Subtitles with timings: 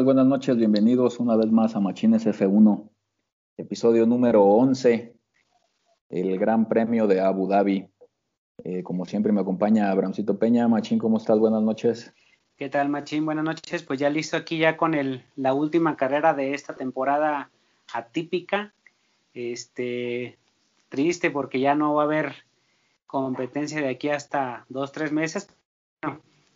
[0.00, 2.88] Buenas noches, bienvenidos una vez más a Machines F1,
[3.58, 5.14] episodio número 11,
[6.08, 7.86] el Gran Premio de Abu Dhabi.
[8.64, 10.66] Eh, como siempre me acompaña Abramcito Peña.
[10.66, 11.38] Machín, ¿cómo estás?
[11.38, 12.10] Buenas noches.
[12.56, 13.26] ¿Qué tal, Machín?
[13.26, 13.82] Buenas noches.
[13.82, 17.50] Pues ya listo aquí ya con el, la última carrera de esta temporada
[17.92, 18.72] atípica.
[19.34, 20.38] Este,
[20.88, 22.32] triste porque ya no va a haber
[23.06, 25.54] competencia de aquí hasta dos, tres meses.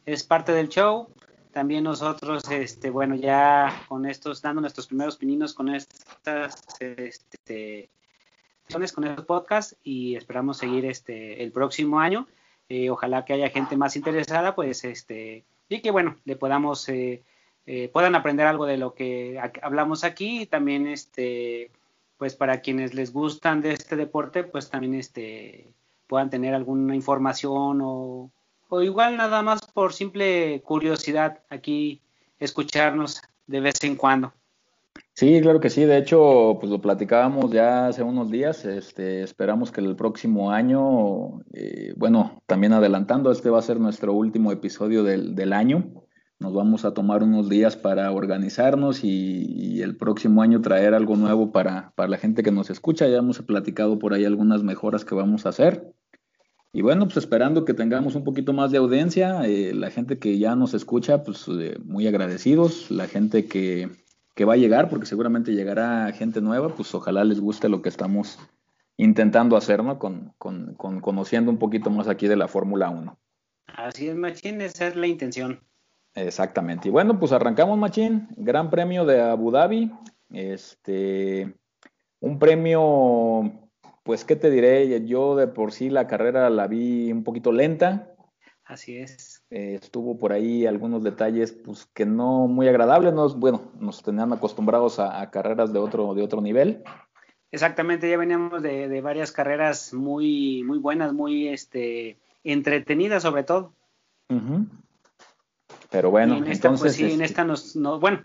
[0.07, 1.11] es parte del show
[1.57, 7.89] también nosotros, este, bueno, ya con estos, dando nuestros primeros pininos con estas, este,
[8.71, 12.29] con estos podcasts y esperamos seguir este, el próximo año.
[12.69, 17.23] Eh, ojalá que haya gente más interesada, pues, este, y que, bueno, le podamos, eh,
[17.65, 21.71] eh, puedan aprender algo de lo que hablamos aquí y también, este,
[22.19, 25.71] pues, para quienes les gustan de este deporte, pues, también, este,
[26.07, 28.31] puedan tener alguna información o
[28.69, 32.01] o igual nada más por simple curiosidad aquí
[32.39, 34.33] escucharnos de vez en cuando.
[35.15, 35.85] Sí, claro que sí.
[35.85, 38.65] De hecho, pues lo platicábamos ya hace unos días.
[38.65, 44.13] Este, esperamos que el próximo año, eh, bueno, también adelantando, este va a ser nuestro
[44.13, 45.91] último episodio del, año.
[46.39, 51.53] Nos vamos a tomar unos días para organizarnos y, el próximo año traer algo nuevo
[51.53, 53.09] para, para la gente que nos escucha.
[53.09, 55.95] Ya hemos platicado por ahí algunas mejoras que vamos a hacer.
[56.77, 60.37] Y bueno, pues esperando que tengamos un poquito más de audiencia, eh, la gente que
[60.37, 63.89] ya nos escucha, pues eh, muy agradecidos, la gente que,
[64.47, 68.39] va a llegar, porque seguramente llegará gente nueva, pues ojalá les guste lo que estamos
[68.99, 69.99] intentando hacer, ¿no?
[69.99, 73.19] Con, con, con conociendo un poquito más aquí de la Fórmula 1.
[73.69, 75.61] Así es, Machín, esa es la intención.
[76.15, 76.89] Exactamente.
[76.89, 78.29] Y bueno, pues arrancamos, Machín.
[78.37, 79.93] Gran premio de Abu Dhabi.
[80.29, 81.55] Este,
[82.21, 83.66] un premio
[84.07, 85.05] pues, ¿qué te diré?
[85.05, 88.15] Yo de por sí la carrera la vi un poquito lenta.
[88.65, 89.45] Así es.
[89.51, 93.15] Eh, estuvo por ahí algunos detalles, pues, que no muy agradables.
[93.35, 96.85] bueno, nos tenían acostumbrados a, carreras de otro, de otro nivel.
[97.51, 103.73] Exactamente, ya veníamos de, varias carreras muy, muy buenas, muy este, entretenidas sobre todo.
[105.91, 106.97] Pero bueno, en esta, pues, entonces.
[106.97, 108.21] sí, en esta nos, no, bueno,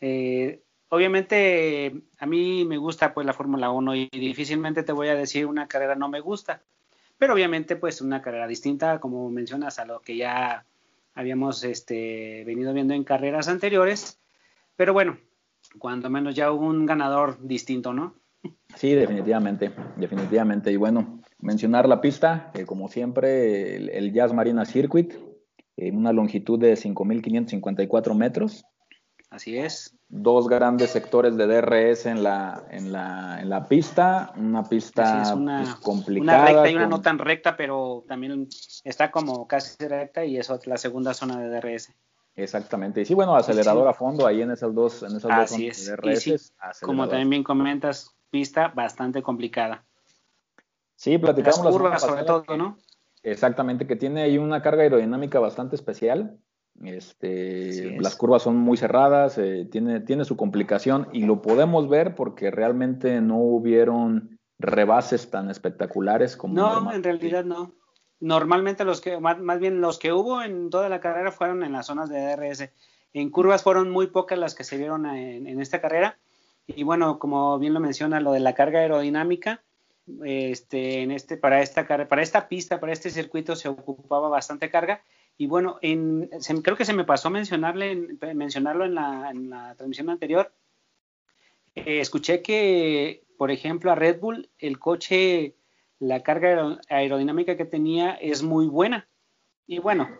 [0.00, 5.14] eh, obviamente a mí me gusta pues la Fórmula 1 y difícilmente te voy a
[5.14, 6.62] decir una carrera no me gusta,
[7.18, 10.64] pero obviamente pues una carrera distinta como mencionas a lo que ya
[11.14, 14.20] habíamos este, venido viendo en carreras anteriores,
[14.76, 15.18] pero bueno,
[15.78, 18.14] cuando menos ya hubo un ganador distinto, ¿no?
[18.76, 20.72] Sí, definitivamente, definitivamente.
[20.72, 25.14] Y bueno, mencionar la pista, como siempre, el, Jazz Marina Circuit,
[25.76, 28.64] en una longitud de 5.554 metros,
[29.30, 29.94] Así es.
[30.08, 35.30] Dos grandes sectores de DRS en la, en la, en la pista, una pista es
[35.30, 36.40] una, pues, complicada.
[36.40, 38.48] Una recta y una no tan recta, pero también
[38.82, 41.92] está como casi recta y es la segunda zona de DRS.
[42.34, 43.02] Exactamente.
[43.02, 45.96] Y sí, bueno, acelerador a fondo ahí en esas dos, en esas dos zonas de
[45.96, 46.52] DRS.
[46.82, 49.84] como también bien comentas, pista bastante complicada.
[50.96, 52.76] Sí, platicamos las curvas sobre todo, ¿no?
[53.22, 56.38] Exactamente, que tiene ahí una carga aerodinámica bastante especial.
[56.84, 62.14] Este, las curvas son muy cerradas, eh, tiene, tiene su complicación y lo podemos ver
[62.14, 66.54] porque realmente no hubieron rebases tan espectaculares como.
[66.54, 67.74] No, en realidad no.
[68.18, 71.86] Normalmente los que, más, bien los que hubo en toda la carrera fueron en las
[71.86, 72.70] zonas de DRS.
[73.12, 76.18] En curvas fueron muy pocas las que se vieron en, esta carrera.
[76.66, 79.62] Y bueno, como bien lo menciona, lo de la carga aerodinámica,
[80.24, 85.02] este, en este, para esta para esta pista, para este circuito se ocupaba bastante carga
[85.40, 86.28] y bueno, en,
[86.62, 90.52] creo que se me pasó mencionarle, mencionarlo en la, transmisión anterior.
[91.74, 95.56] Eh, escuché que, por ejemplo, a Red Bull el coche,
[95.98, 99.08] la carga aerodinámica que tenía es muy buena.
[99.66, 100.10] Y bueno,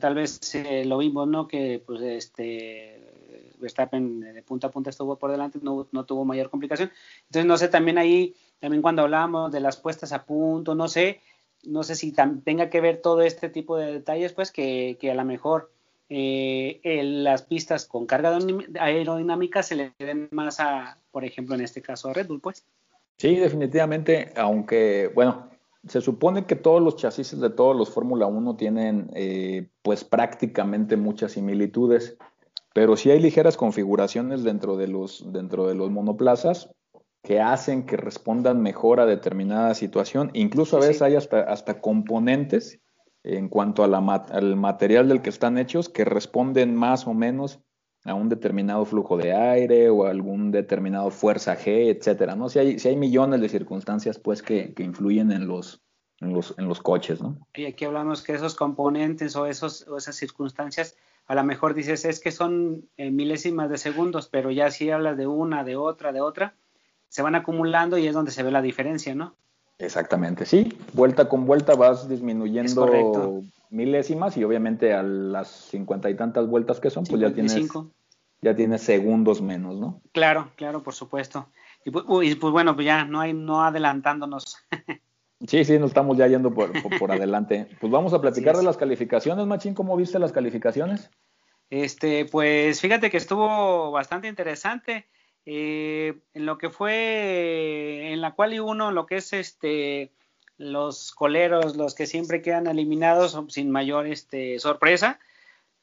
[0.00, 1.46] tal vez eh, lo vimos, ¿no?
[1.46, 6.48] Que pues este Verstappen de punta a punta estuvo por delante, no, no tuvo mayor
[6.48, 6.90] complicación.
[7.24, 11.20] Entonces, no sé, también ahí, también cuando hablábamos de las puestas a punto, no sé,
[11.62, 12.12] no sé si
[12.44, 15.70] tenga que ver todo este tipo de detalles, pues que, a lo mejor
[16.08, 18.38] eh, las pistas con carga
[18.78, 22.64] aerodinámica se le den más a, por ejemplo, en este caso a Red Bull, pues.
[23.18, 25.48] Sí, definitivamente, aunque, bueno,
[25.86, 30.96] se supone que todos los chasis de todos los Fórmula 1 tienen, eh, pues prácticamente
[30.96, 32.16] muchas similitudes,
[32.74, 36.70] pero sí hay ligeras configuraciones dentro de los, dentro de los monoplazas
[37.22, 40.30] que hacen que respondan mejor a determinada situación.
[40.34, 42.80] Incluso a veces hay hasta, hasta componentes
[43.22, 47.60] en cuanto a la, al material del que están hechos que responden más o menos
[48.04, 52.48] a un determinado flujo de aire o a algún determinado fuerza G, etcétera, ¿no?
[52.48, 55.84] Si hay, si hay millones de circunstancias, pues, que, que influyen en los,
[56.20, 57.38] en los, en los coches, ¿no?
[57.54, 60.96] Y aquí hablamos que esos componentes o, esos, o esas circunstancias
[61.26, 65.16] a lo mejor dices es que son eh, milésimas de segundos, pero ya si hablas
[65.16, 66.56] de una, de otra, de otra,
[67.12, 69.34] se van acumulando y es donde se ve la diferencia, ¿no?
[69.78, 70.72] Exactamente, sí.
[70.94, 76.88] Vuelta con vuelta vas disminuyendo milésimas y obviamente a las cincuenta y tantas vueltas que
[76.88, 77.68] son, pues ya tienes,
[78.40, 80.00] ya tienes segundos menos, ¿no?
[80.12, 81.48] Claro, claro, por supuesto.
[81.84, 84.56] Y pues, pues bueno, pues ya no hay, no adelantándonos.
[85.44, 86.70] Sí, sí, nos estamos ya yendo por,
[87.00, 87.66] por, adelante.
[87.80, 89.74] Pues vamos a platicar de las calificaciones, Machín.
[89.74, 91.10] ¿Cómo viste las calificaciones?
[91.68, 95.08] Este, pues fíjate que estuvo bastante interesante.
[95.44, 100.12] Eh, en lo que fue en la cual y uno, lo que es este
[100.58, 105.18] los coleros, los que siempre quedan eliminados sin mayor este, sorpresa.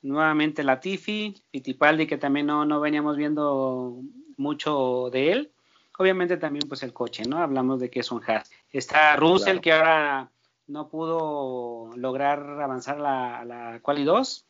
[0.02, 4.00] Nuevamente Latifi, Fittipaldi, que también no, no veníamos viendo
[4.38, 5.52] mucho de él
[6.00, 7.40] obviamente también pues el coche, ¿no?
[7.40, 8.50] Hablamos de que es un Haas.
[8.72, 10.32] Está Russell que ahora
[10.66, 14.46] no pudo lograr avanzar a la, quali 2.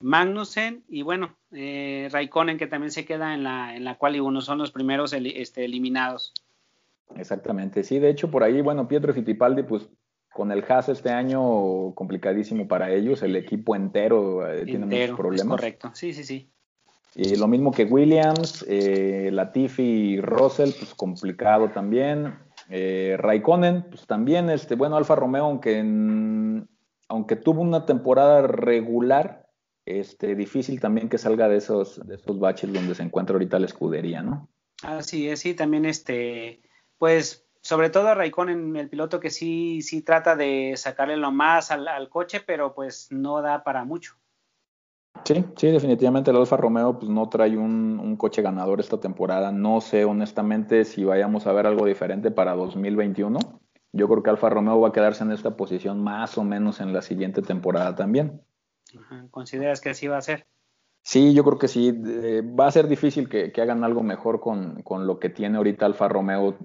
[0.00, 4.40] Magnussen y bueno, eh, Raikkonen que también se queda en la, en la quali 1,
[4.40, 6.32] son los primeros este, eliminados.
[7.16, 9.88] Exactamente, sí, de hecho por ahí, bueno, Pietro Fittipaldi pues
[10.32, 15.56] con el Haas este año complicadísimo para ellos, el equipo entero, eh, tiene muchos problemas.
[15.56, 16.50] correcto, sí, sí, sí.
[17.14, 22.34] Y lo mismo que Williams, eh, Latifi y Russell, pues complicado también.
[22.68, 25.78] Eh, Raikkonen, pues también, este, bueno, Alfa Romeo, aunque,
[27.08, 29.45] aunque tuvo una temporada regular,
[29.86, 33.66] este, difícil también que salga de esos, de esos baches donde se encuentra ahorita la
[33.66, 34.48] escudería, ¿no?
[34.82, 36.60] Así es, sí, también este,
[36.98, 42.08] pues sobre todo Raikkonen, el piloto que sí, sí trata de sacarle lo más al
[42.10, 44.16] coche, pero pues no da para mucho.
[45.24, 49.50] Sí, sí, definitivamente el Alfa Romeo pues, no trae un, coche ganador esta temporada.
[49.52, 53.38] No sé honestamente si vayamos a ver algo diferente para 2021.
[53.92, 56.92] Yo creo que Alfa Romeo va a quedarse en esta posición más o menos en
[56.92, 58.40] la siguiente temporada también.
[59.30, 60.46] ¿Consideras que así va a ser?
[61.02, 61.92] Sí, yo creo que sí.
[61.92, 66.56] va a ser difícil que, hagan algo mejor con, lo que tiene ahorita Alfa Romeo.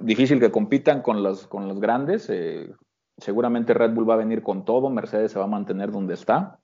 [0.00, 2.30] Difícil que compitan con los, con los grandes.
[2.30, 2.72] Eh,
[3.18, 4.88] seguramente Red Bull va a venir con todo.
[4.88, 6.60] Mercedes se va a mantener donde está.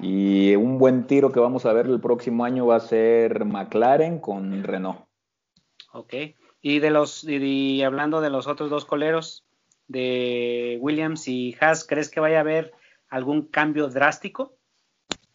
[0.00, 4.18] Y un buen tiro que vamos a ver el próximo año va a ser McLaren
[4.18, 5.00] con Renault.
[5.92, 6.14] Ok.
[6.60, 9.44] Y de los y, hablando de los otros dos coleros
[9.86, 12.72] de Williams y Haas, ¿crees que vaya a haber
[13.08, 14.54] algún cambio drástico?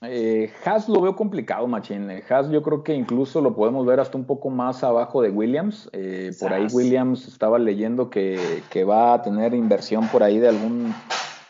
[0.01, 2.09] Eh, Haas lo veo complicado, Machín.
[2.11, 5.29] Eh, Haas yo creo que incluso lo podemos ver hasta un poco más abajo de
[5.29, 5.89] Williams.
[5.93, 10.49] Eh, por ahí Williams estaba leyendo que, que, va a tener inversión por ahí de
[10.49, 10.93] algún,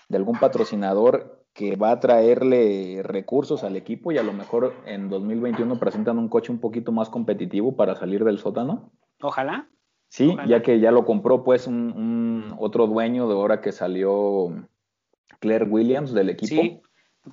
[0.08, 5.09] de algún patrocinador que va a traerle recursos al equipo y a lo mejor en
[5.09, 8.92] 2021 presentan un coche un poquito más competitivo para salir del sótano.
[9.21, 9.68] Ojalá.
[10.09, 14.52] Sí, ya que ya lo compró pues un, otro dueño de ahora que salió
[15.44, 16.62] Claire Williams del equipo.
[16.62, 16.81] Sí,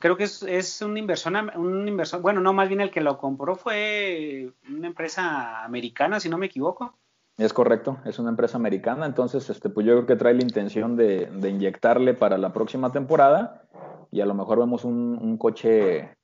[0.01, 3.19] creo que es, es un inversor, un inversor, bueno, no, más bien el que lo
[3.19, 6.99] compró fue una empresa americana, si no me equivoco.
[7.39, 10.97] Es correcto, es una empresa americana, entonces este, pues yo creo que trae la intención
[10.97, 13.63] de, de inyectarle para la próxima temporada
[14.11, 16.17] y a lo mejor vemos un, coche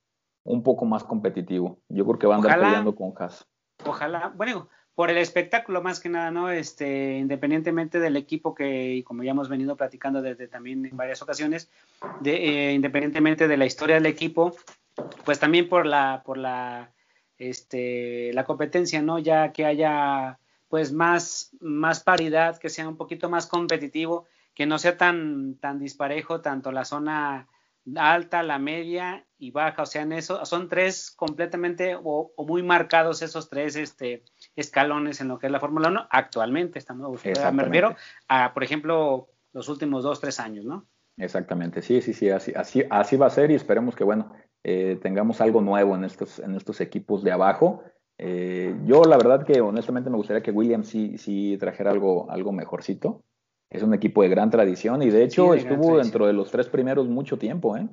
[0.42, 1.78] un poco más competitivo.
[1.88, 3.46] Yo creo que van a andar peleando con Haas.
[3.84, 6.50] Ojalá, bueno, por el espectáculo más que nada, ¿no?
[6.50, 11.70] Este, independientemente del equipo que, como ya hemos venido platicando desde también en varias ocasiones,
[12.20, 14.56] de, eh, independientemente de la historia del equipo,
[15.26, 16.92] pues también por la, por la,
[17.36, 19.18] este, la competencia, ¿no?
[19.18, 20.38] Ya que haya
[20.68, 25.78] pues más, más paridad, que sea un poquito más competitivo, que no sea tan, tan
[25.78, 27.48] disparejo tanto la zona
[27.94, 33.22] alta, la media y baja, o sea, en eso son tres completamente o, muy marcados
[33.22, 34.24] esos tres este,
[34.56, 37.94] escalones en lo que es la Fórmula 1 actualmente, estamos, me refiero
[38.28, 40.86] a, por ejemplo, los últimos dos, tres años, ¿no?
[41.18, 44.32] Exactamente, sí, sí, sí, así, así, así va a ser y esperemos que, bueno,
[44.64, 47.84] eh, tengamos algo nuevo en estos, en estos equipos de abajo.
[48.18, 52.52] Eh, yo la verdad que honestamente me gustaría que Williams sí, sí trajera algo, algo
[52.52, 53.22] mejorcito.
[53.70, 57.08] Es un equipo de gran tradición y de hecho estuvo dentro de los tres primeros
[57.08, 57.86] mucho tiempo, ¿eh?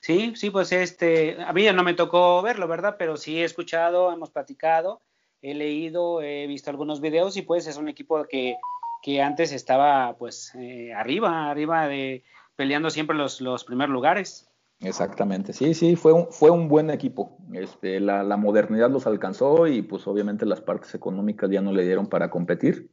[0.00, 2.96] Sí, sí, pues este, a mí ya no me tocó verlo, ¿verdad?
[2.98, 5.02] Pero sí he escuchado, hemos platicado,
[5.42, 8.56] he leído, he visto algunos videos y pues es un equipo que,
[9.02, 12.24] que antes estaba pues eh, arriba, arriba de
[12.56, 14.46] peleando siempre los, los primeros lugares.
[14.80, 17.36] Exactamente, sí, sí, fue un, fue un buen equipo.
[17.52, 21.84] Este, la, la modernidad los alcanzó y pues obviamente las partes económicas ya no le
[21.84, 22.90] dieron para competir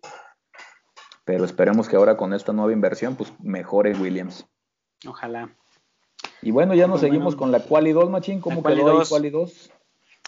[1.28, 4.48] pero esperemos que ahora con esta nueva inversión, pues mejore Williams.
[5.06, 5.54] Ojalá.
[6.42, 8.40] Y bueno, ya nos seguimos con la Quali 2, Machín.
[8.40, 9.72] ¿Cómo quedó ahí Quali 2?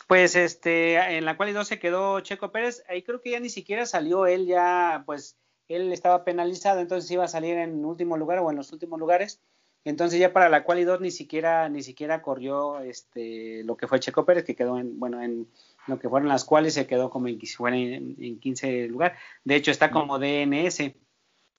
[0.10, 2.84] Pues este, en la Quali 2 se quedó Checo Pérez.
[2.89, 5.38] Ahí creo que ya ni siquiera salió él, ya, pues
[5.68, 9.39] él estaba penalizado, entonces iba a salir en último lugar o en los últimos lugares.
[9.86, 14.00] Entonces ya para la quali 2 ni siquiera ni siquiera corrió este lo que fue
[14.00, 15.48] Checo Pérez que quedó en bueno en
[15.86, 19.16] lo que fueron las cuales se quedó como en, en, en 15 lugar.
[19.44, 20.80] De hecho está como DNS.
[20.80, 20.96] Eh,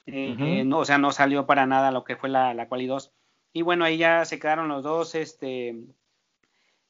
[0.06, 3.12] eh, no, o sea, no salió para nada lo que fue la, la quali 2.
[3.52, 5.84] Y bueno, ahí ya se quedaron los dos, este,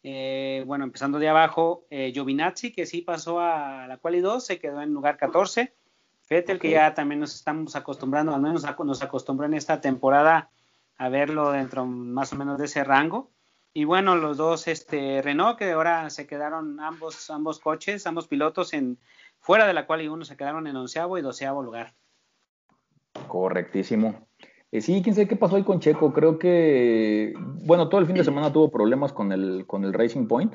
[0.03, 4.81] eh, bueno, empezando de abajo, Giovinazzi, que sí pasó a la quali 2, se quedó
[4.83, 5.75] en lugar 14.
[6.23, 10.49] Fettel, que ya también nos estamos acostumbrando, al menos nos acostumbró en esta temporada
[10.97, 13.33] a verlo dentro más o menos de ese rango.
[13.73, 18.73] Y bueno, los dos este, Renault, que ahora se quedaron ambos, ambos coches, ambos pilotos
[18.75, 18.99] en
[19.41, 21.95] fuera de la cual y uno se quedaron en onceavo y doceavo lugar.
[23.27, 24.29] Correctísimo.
[24.73, 26.13] Eh, sí, quién sabe qué pasó ahí con Checo.
[26.13, 27.35] Creo que,
[27.65, 30.55] bueno, todo el fin de semana tuvo problemas con el, con el Racing Point.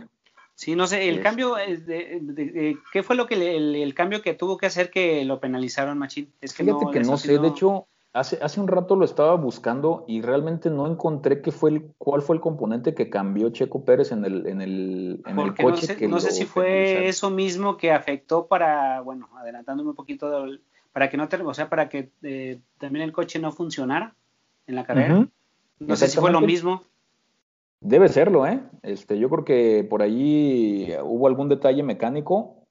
[0.53, 4.67] Sí, no sé, el cambio, de, ¿qué fue lo que el, cambio que tuvo que
[4.67, 6.31] hacer que lo penalizaron, Machín?
[6.39, 10.05] Es que Fíjate que no sé, de hecho, Hace, hace un rato lo estaba buscando
[10.07, 14.13] y realmente no encontré qué fue el, cuál fue el componente que cambió Checo Pérez
[14.13, 15.87] en el, en el, en el coche.
[15.87, 20.45] No sé, no sé si fue eso mismo que afectó para, bueno, adelantándome un poquito,
[20.95, 24.15] para que no, o sea, para que eh, también el coche no funcionara
[24.65, 25.27] en la carrera.
[25.77, 26.83] No sé si fue lo mismo.
[27.81, 28.61] Debe serlo, ¿eh?
[28.81, 32.63] Este, yo creo que por allí hubo algún detalle mecánico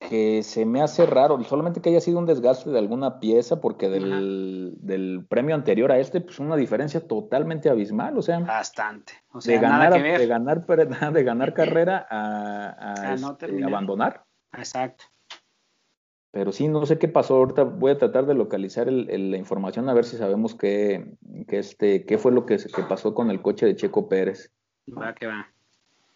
[0.00, 3.88] que se me hace raro, solamente que haya sido un desgaste de alguna pieza, porque
[3.88, 8.40] del, premio anterior a este, pues una diferencia totalmente abismal, o sea.
[8.40, 9.12] Bastante.
[9.30, 14.24] O sea, de ganar, De, ganar de ganar carrera a, este, abandonar.
[14.54, 15.04] Exacto.
[16.32, 17.36] Pero sí, no sé qué pasó.
[17.36, 21.16] Ahorita voy a tratar de localizar la información a ver si sabemos qué,
[21.48, 24.52] este, qué fue lo que, que pasó con el coche de Checo Pérez.
[24.96, 25.48] Va que va.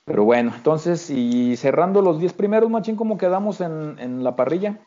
[0.04, 4.78] Pero bueno, entonces, y cerrando los 10 primeros, Machín, ¿cómo quedamos en, la parrilla?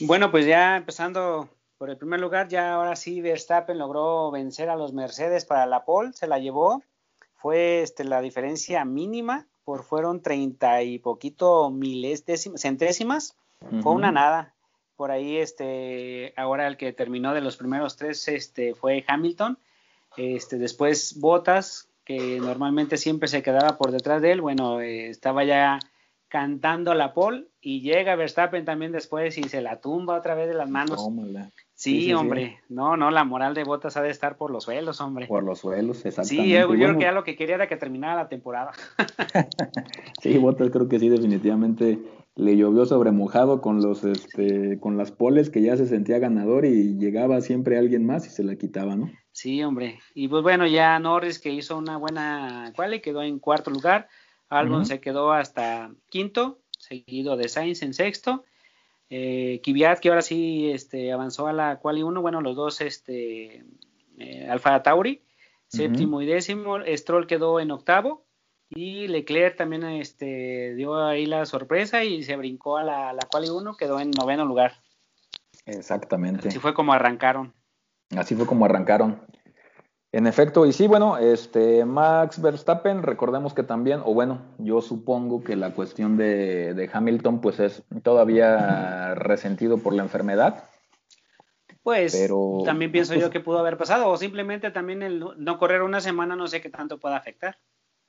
[0.00, 4.76] Bueno, pues ya empezando por el primer lugar, ya ahora sí Verstappen logró vencer a
[4.76, 6.82] los Mercedes para la pole, se la llevó,
[7.34, 12.24] fue este, la diferencia mínima, por fueron 30 y poquito miles
[12.56, 13.36] centésimas,
[13.82, 14.53] fue una nada.
[14.96, 19.58] Por ahí, este, ahora el que terminó de los primeros tres, este, fue Hamilton,
[20.16, 25.44] este, después Bottas, que normalmente siempre se quedaba por detrás de él, bueno, eh, estaba
[25.44, 25.78] ya
[26.28, 30.54] cantando la pole y llega Verstappen también después y se la tumba otra vez de
[30.54, 31.08] las manos.
[31.74, 35.26] Sí, hombre, no, no, la moral de Botas ha de estar por los suelos, hombre.
[35.26, 36.44] Por los suelos, exactamente.
[36.44, 38.72] Sí, yo, creo que ya lo que quería era que terminara la temporada.
[40.22, 41.98] sí, Botas creo que sí, definitivamente
[42.36, 46.64] le llovió sobre mojado con los este con las poles que ya se sentía ganador
[46.64, 49.10] y llegaba siempre alguien más y se la quitaba, ¿no?
[49.32, 49.98] Sí, hombre.
[50.14, 54.08] Y pues bueno, ya Norris que hizo una buena quali quedó en cuarto lugar.
[54.48, 58.44] Albon se quedó hasta quinto, seguido de Sainz en sexto.
[59.16, 63.64] Eh, Kvyat que ahora sí este, avanzó a la quali 1, bueno, los dos este
[64.18, 65.22] eh, Alfa Tauri,
[65.68, 66.78] séptimo y décimo.
[66.84, 68.24] Stroll quedó en octavo
[68.70, 73.50] y Leclerc también este, dio ahí la sorpresa y se brincó a la, la quali
[73.50, 74.82] 1, quedó en noveno lugar.
[75.64, 76.48] Exactamente.
[76.48, 77.54] Así fue como arrancaron.
[78.16, 79.20] Así fue como arrancaron.
[80.14, 85.42] En efecto, y sí, bueno, este Max Verstappen, recordemos que también, o bueno, yo supongo
[85.42, 90.66] que la cuestión de, de Hamilton, pues es todavía resentido por la enfermedad.
[91.82, 95.58] Pues pero, también pienso pues yo que pudo haber pasado, o simplemente también el no
[95.58, 97.58] correr una semana no sé qué tanto puede afectar.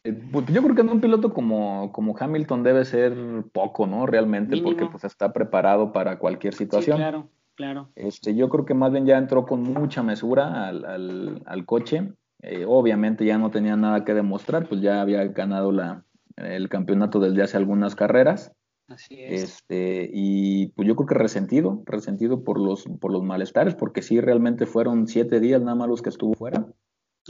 [0.03, 3.15] Eh, pues, yo creo que en un piloto como, como Hamilton debe ser
[3.51, 4.05] poco, ¿no?
[4.05, 6.97] Realmente, porque pues está preparado para cualquier situación.
[6.97, 7.89] Sí, claro, claro.
[7.95, 12.13] Este, yo creo que más bien ya entró con mucha mesura al, al, coche.
[12.41, 16.05] Eh, obviamente ya no tenía nada que demostrar, pues ya había ganado la,
[16.37, 18.51] el campeonato desde hace algunas carreras.
[18.87, 19.43] Así es.
[19.43, 24.21] Este, y pues yo creo que resentido, resentido por los, por los malestares, porque sí
[24.21, 26.67] realmente fueron siete días nada más los que estuvo fuera.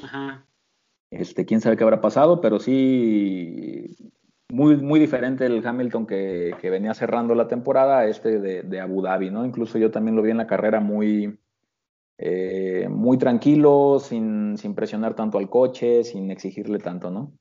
[0.04, 0.46] Ajá.
[1.12, 3.96] Este, quién sabe qué habrá pasado, pero sí
[4.50, 9.32] muy, muy diferente el Hamilton que, venía cerrando la temporada a este de, Abu Dhabi,
[9.32, 9.46] ¿no?
[9.46, 11.40] Incluso yo también lo vi en la carrera muy,
[12.18, 17.34] eh, muy tranquilo, sin, sin, presionar tanto al coche, sin exigirle tanto, ¿no?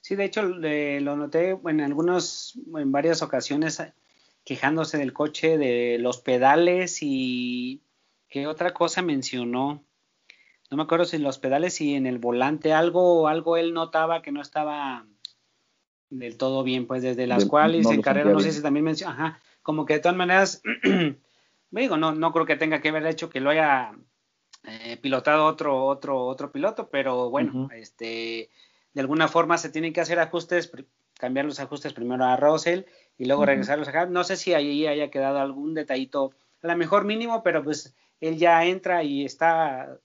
[0.00, 3.82] Sí, de hecho lo noté en algunos, en varias ocasiones
[4.44, 7.82] quejándose del coche, de los pedales y
[8.28, 9.84] qué otra cosa mencionó
[10.70, 14.22] no me acuerdo si en los pedales y en el volante algo, algo él notaba
[14.22, 15.04] que no estaba
[16.10, 19.40] del todo bien, pues desde las cuales en carrera, no sé si también mencionó, ajá,
[19.62, 20.60] como que de todas maneras,
[21.70, 23.92] me digo, no, no creo que tenga que haber hecho que lo haya
[24.64, 28.50] eh, pilotado otro, otro, otro piloto, pero bueno, este,
[28.92, 30.72] de alguna forma se tienen que hacer ajustes,
[31.14, 32.82] cambiar los ajustes primero a Russell
[33.16, 34.06] y luego regresarlos acá.
[34.06, 38.36] No sé si ahí haya quedado algún detallito, a lo mejor mínimo, pero pues él
[38.36, 39.98] ya entra y está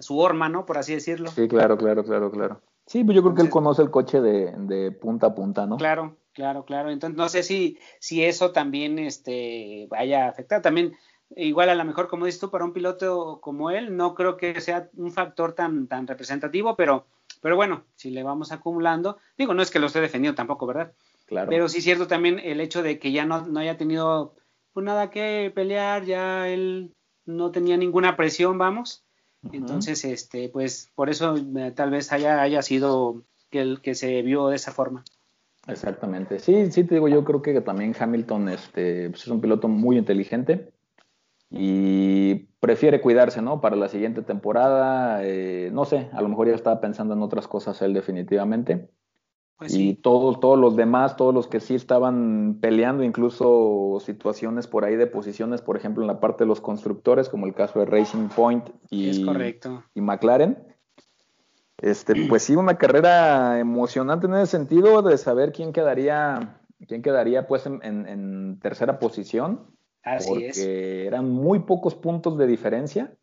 [0.00, 0.66] su horma, ¿no?
[0.66, 1.30] Por así decirlo.
[1.30, 2.60] Sí, claro, claro, claro, claro.
[2.86, 5.76] Sí, pues yo creo que él conoce el coche de, de, punta a punta, ¿no?
[5.76, 6.90] Claro, claro, claro.
[6.90, 10.62] Entonces, no sé si, si eso también este, vaya a afectar.
[10.62, 10.96] También,
[11.36, 14.60] igual a lo mejor, como dices tú, para un piloto como él, no creo que
[14.60, 17.06] sea un factor tan, tan representativo, pero,
[17.40, 20.92] pero bueno, si le vamos acumulando, digo, no es que lo esté defendiendo tampoco, ¿verdad?
[21.26, 21.48] Claro.
[21.48, 24.34] Pero sí es cierto también el hecho de que ya no, no haya tenido
[24.72, 29.04] pues nada que pelear, ya él no tenía ninguna presión, vamos.
[29.50, 34.22] Entonces, este, pues por eso eh, tal vez haya, haya sido que, el, que se
[34.22, 35.04] vio de esa forma.
[35.66, 36.38] Exactamente.
[36.38, 39.98] Sí, sí te digo, yo creo que también Hamilton este, pues, es un piloto muy
[39.98, 40.72] inteligente
[41.50, 43.60] y prefiere cuidarse, ¿no?
[43.60, 47.46] Para la siguiente temporada, eh, no sé, a lo mejor ya estaba pensando en otras
[47.46, 48.88] cosas él definitivamente.
[49.62, 54.84] Pues y todos, todos los demás, todos los que sí estaban peleando, incluso situaciones por
[54.84, 57.86] ahí de posiciones, por ejemplo, en la parte de los constructores, como el caso de
[57.86, 59.24] Racing Point y,
[59.94, 60.58] y McLaren.
[61.78, 67.46] Este, pues sí, una carrera emocionante en ese sentido de saber quién quedaría, quién quedaría
[67.46, 69.68] pues en, tercera posición.
[70.02, 73.14] Así porque eran muy pocos puntos de diferencia.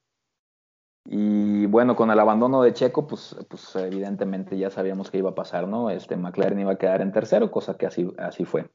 [1.11, 5.35] Y bueno, con el abandono de Checo, pues, pues evidentemente ya sabíamos que iba a
[5.35, 5.89] pasar, ¿no?
[5.89, 8.69] Este McLaren iba a quedar en tercero, cosa que así, así fue.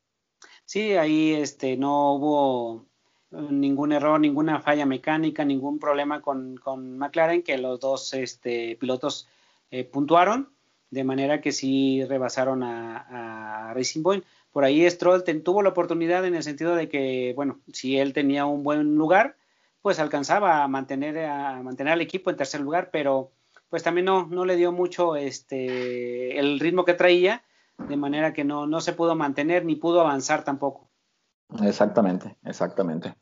[0.65, 2.87] Sí, ahí este, no hubo
[3.31, 9.29] ningún error, ninguna falla mecánica, ningún problema con, con McLaren, que los dos este, pilotos
[9.71, 10.51] eh, puntuaron,
[10.91, 14.25] de manera que sí rebasaron a, Racing Point.
[14.51, 18.45] Por ahí Stroll tuvo la oportunidad en el sentido de que, bueno, si él tenía
[18.45, 19.37] un buen lugar,
[19.85, 23.33] pues alcanzaba a mantener, a mantener al equipo en tercer lugar, pero
[23.69, 27.43] pues también no, no le dio mucho este, el ritmo que traía,
[27.87, 30.89] de manera que no, no se pudo mantener ni pudo avanzar tampoco.
[31.63, 33.15] Exactamente, exactamente.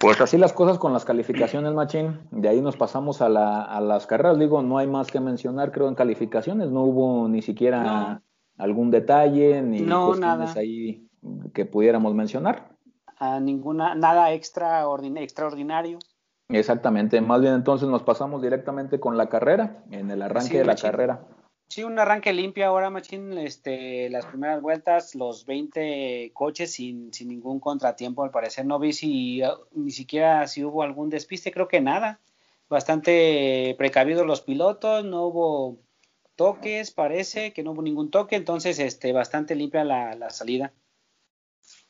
[0.00, 2.18] Pues así las cosas con las calificaciones, Machín.
[2.30, 4.38] De ahí nos pasamos a, la, a las carreras.
[4.38, 6.70] Digo, no hay más que mencionar, creo, en calificaciones.
[6.70, 8.22] No hubo ni siquiera
[8.56, 11.06] algún detalle, ni no, cuestiones ahí
[11.52, 12.73] que pudiéramos mencionar
[13.40, 14.84] ninguna, nada extra
[15.16, 15.98] extraordinario.
[16.48, 20.76] Exactamente, más bien entonces nos pasamos directamente con la carrera, en el arranque de la
[20.76, 21.26] carrera.
[21.68, 27.28] Sí, un arranque limpio ahora, Machín, este, las primeras vueltas, los 20 coches sin, sin
[27.28, 31.80] ningún contratiempo, al parecer no vi si ni siquiera si hubo algún despiste, creo que
[31.80, 32.20] nada.
[32.68, 35.78] Bastante precavidos los pilotos, no hubo
[36.36, 40.72] toques, parece que no hubo ningún toque, entonces este, bastante limpia la, la salida.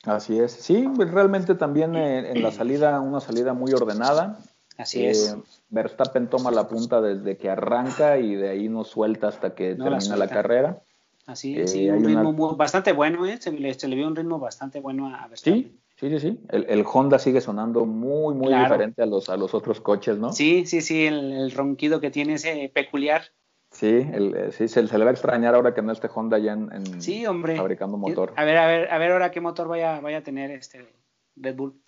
[0.06, 0.52] Así es.
[0.52, 4.38] Sí, pues, realmente también eh, en la salida, una salida muy ordenada.
[4.76, 5.32] Así es.
[5.32, 9.74] Eh, Verstappen toma la punta desde que arranca y de ahí no suelta hasta que
[9.74, 10.82] termina la, carrera.
[11.26, 13.38] Así es, sí, eh, un ritmo bastante bueno, ¿eh?
[13.40, 15.62] Se le, vio un ritmo bastante bueno a Verstappen.
[15.62, 16.40] Sí, sí, sí, sí.
[16.50, 20.32] El, Honda sigue sonando muy, muy diferente a los, a los otros coches, ¿no?
[20.32, 23.22] Sí, sí, sí, el, el ronquido que tiene ese peculiar.
[23.84, 26.52] Sí, el, eh, sí se, le va a extrañar ahora que no esté Honda ya
[26.52, 27.54] en, sí, hombre.
[27.54, 28.32] fabricando motor.
[28.34, 30.88] A ver, a ver, a ver ahora qué motor vaya, vaya a tener este
[31.36, 31.82] Red Bull.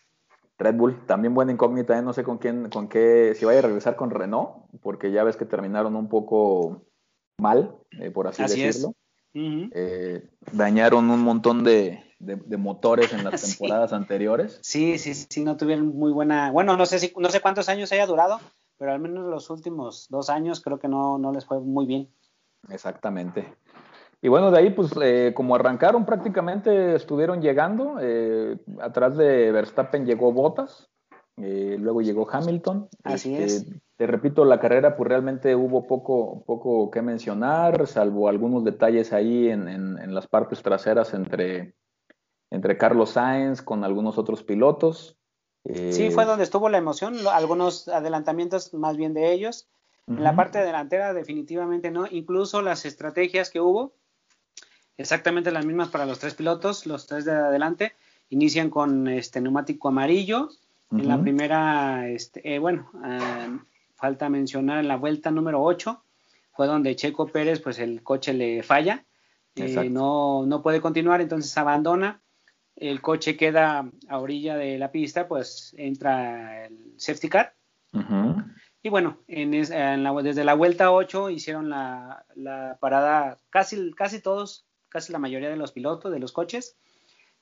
[0.59, 2.03] Red Bull, también buena incógnita, ¿eh?
[2.03, 5.39] no sé con quién, con qué, si vaya a regresar con Renault, porque ya ves
[5.39, 6.83] que terminaron un poco
[7.39, 8.93] mal, eh, por así, decirlo.
[10.53, 12.03] dañaron un montón de,
[12.59, 14.59] motores en las temporadas anteriores.
[14.63, 17.91] Sí, sí, sí, no tuvieron muy buena, bueno, no sé si, no sé cuántos años
[17.93, 18.39] haya durado,
[18.79, 22.09] pero al menos los últimos dos años creo que no, no les fue muy bien.
[22.69, 23.57] Exactamente.
[24.23, 27.97] Y bueno, de ahí, pues eh, como arrancaron prácticamente, estuvieron llegando.
[28.01, 30.89] Eh, atrás de Verstappen llegó Bottas,
[31.37, 32.89] eh, luego llegó Hamilton.
[33.05, 33.67] Así es.
[33.97, 39.49] Te repito, la carrera, pues realmente hubo poco, poco que mencionar, salvo algunos detalles ahí
[39.49, 41.75] en, en, en las partes traseras entre,
[42.51, 45.17] entre Carlos Sainz con algunos otros pilotos
[45.75, 49.67] sí, fue eh, donde estuvo la emoción, algunos adelantamientos más bien de ellos.
[50.09, 53.93] En la parte delantera definitivamente no, incluso las estrategias que hubo,
[54.97, 57.93] exactamente las mismas para los tres pilotos, los tres de adelante,
[58.31, 60.51] inician con este neumático amarillo.
[60.93, 63.59] En la primera, este, eh, bueno, eh,
[63.97, 66.01] falta mencionar en la vuelta número 8,
[66.53, 69.05] fue donde Checo Pérez, pues el coche le falla,
[69.91, 72.21] no, no puede continuar, entonces abandona
[72.77, 77.55] el coche queda a orilla de la pista, pues entra el safety car.
[78.83, 82.25] Y bueno, en desde la vuelta 8 hicieron la,
[82.79, 86.77] parada casi, casi todos, casi la mayoría de los pilotos de los coches.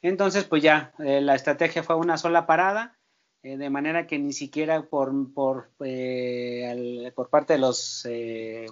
[0.00, 2.96] Entonces, pues ya, eh, la estrategia fue una sola parada,
[3.42, 8.08] eh, de manera que ni siquiera por, por, eh, por parte de los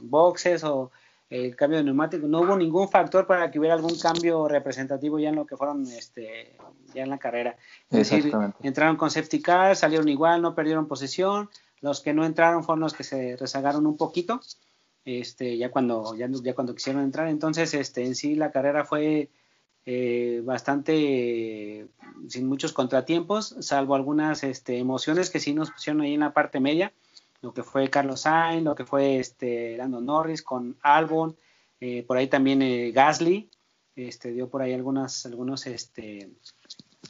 [0.00, 0.92] boxes o
[1.32, 5.30] el cambio de neumático, no hubo ningún factor para que hubiera algún cambio representativo ya
[5.30, 6.56] en lo que fueron este
[6.92, 7.56] ya en la carrera.
[7.90, 8.30] Es decir,
[8.62, 11.48] entraron con safety car, salieron igual, no perdieron posesión,
[11.80, 14.40] los que no entraron fueron los que se rezagaron un poquito,
[15.06, 17.28] este, ya cuando, ya, ya cuando quisieron entrar.
[17.28, 19.30] Entonces, este, en sí la carrera fue
[19.86, 21.88] eh, bastante
[22.28, 26.60] sin muchos contratiempos, salvo algunas este, emociones que sí nos pusieron ahí en la parte
[26.60, 26.92] media,
[27.42, 31.36] lo que fue Carlos Sainz, lo que fue este, Lando Norris con Albon,
[31.80, 33.50] eh, por ahí también eh, Gasly,
[33.96, 36.30] este, dio por ahí algunas, algunos, este,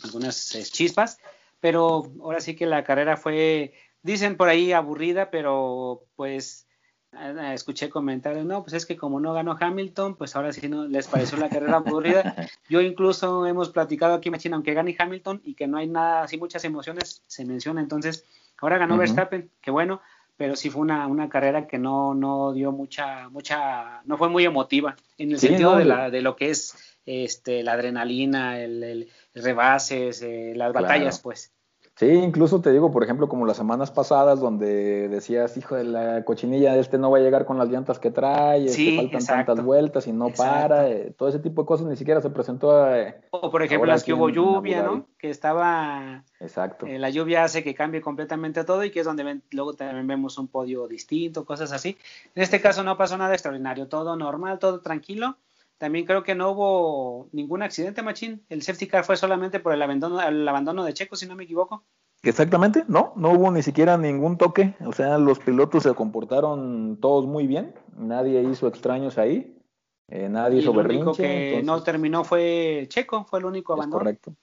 [0.03, 1.19] algunas eh, chispas,
[1.61, 6.67] pero ahora sí que la carrera fue, dicen por ahí aburrida, pero pues
[7.15, 10.87] Ah, escuché comentarios, no, pues es que como no ganó Hamilton, pues ahora sí no
[10.87, 12.23] les pareció la carrera aburrida.
[12.71, 16.23] Yo incluso hemos platicado aquí en China, aunque gane Hamilton y que no hay nada,
[16.23, 17.83] así muchas emociones, se menciona.
[17.83, 18.25] Entonces,
[18.59, 20.01] ahora ganó Verstappen, que bueno,
[20.37, 24.45] pero sí fue una, una carrera que no, no dio mucha, mucha, no fue muy
[24.45, 29.09] emotiva, en el sentido de, la, de lo que es este, la adrenalina, el, el,
[29.35, 31.53] rebases, eh, las batallas, pues.
[31.95, 36.25] Sí, incluso te digo, por ejemplo, como las semanas pasadas donde decías, hijo de la
[36.25, 40.07] cochinilla, este no va a llegar con las llantas que trae, este, faltan tantas vueltas
[40.07, 42.91] y no para, eh, todo ese tipo de cosas ni siquiera se presentó.
[42.95, 45.07] Eh, o por ejemplo las que hubo lluvia, ¿no?
[45.19, 46.25] Que estaba...
[46.41, 46.87] Exacto.
[46.87, 50.39] Eh, la lluvia hace que cambie completamente todo y que es donde luego también vemos
[50.39, 51.99] un podio distinto, cosas así.
[52.35, 55.37] En este caso no pasó nada extraordinario, todo normal, todo tranquilo.
[55.83, 58.47] También creo que no hubo ningún accidente, Machín.
[58.49, 61.43] El safety car fue solamente por el abandono, el abandono de Checo, si no me
[61.43, 61.83] equivoco.
[62.23, 64.77] Exactamente, no, no hubo ni siquiera ningún toque.
[64.87, 67.75] O sea, los pilotos se comportaron todos muy bien.
[67.97, 69.59] Nadie hizo extraños ahí.
[70.07, 71.01] Eh, nadie hizo berrinche.
[71.01, 73.99] El único que no terminó fue Checo, fue el único abandono.
[73.99, 74.37] correcto.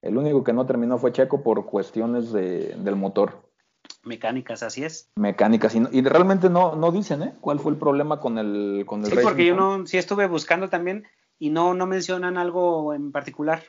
[0.00, 3.45] El único que no terminó fue Checo por cuestiones de, del motor.
[4.06, 5.10] Mecánicas, así es.
[5.16, 7.34] Mecánicas, y, realmente no, no dicen, ¿eh?
[7.40, 10.68] ¿Cuál fue el problema con el, con el Sí, porque yo no, sí estuve buscando
[10.68, 11.04] también
[11.38, 13.64] y no, no mencionan algo en particular.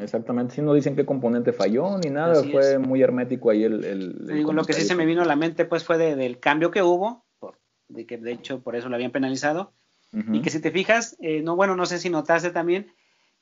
[0.00, 3.84] Exactamente, sí no dicen qué componente falló ni nada, fue muy hermético ahí el...
[3.84, 6.70] el, Digo, lo que sí se me vino a la mente pues fue del cambio
[6.70, 7.58] que hubo, por,
[7.88, 9.72] de que de hecho por eso lo habían penalizado,
[10.12, 12.90] y que si te fijas, eh, no bueno, no sé si notaste también,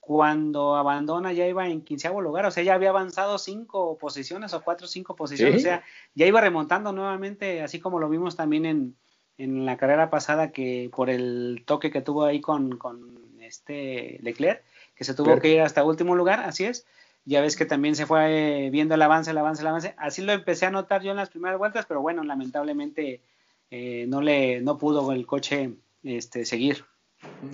[0.04, 4.62] cuando abandona ya iba en quinceavo lugar, o sea, ya había avanzado cinco posiciones o
[4.62, 5.82] cuatro o cinco posiciones, o sea,
[6.14, 8.96] ya iba remontando nuevamente, así como lo vimos también en,
[9.38, 14.62] en la carrera pasada que por el toque que tuvo ahí con, con este Leclerc,
[14.94, 16.86] que se tuvo que ir hasta último lugar, así es.
[17.24, 19.94] Ya ves que también se fue viendo el avance, el avance, el avance.
[19.96, 23.22] Así lo empecé a notar yo en las primeras vueltas, pero bueno, lamentablemente
[23.70, 25.70] eh, no le no pudo el coche
[26.02, 26.84] este, seguir.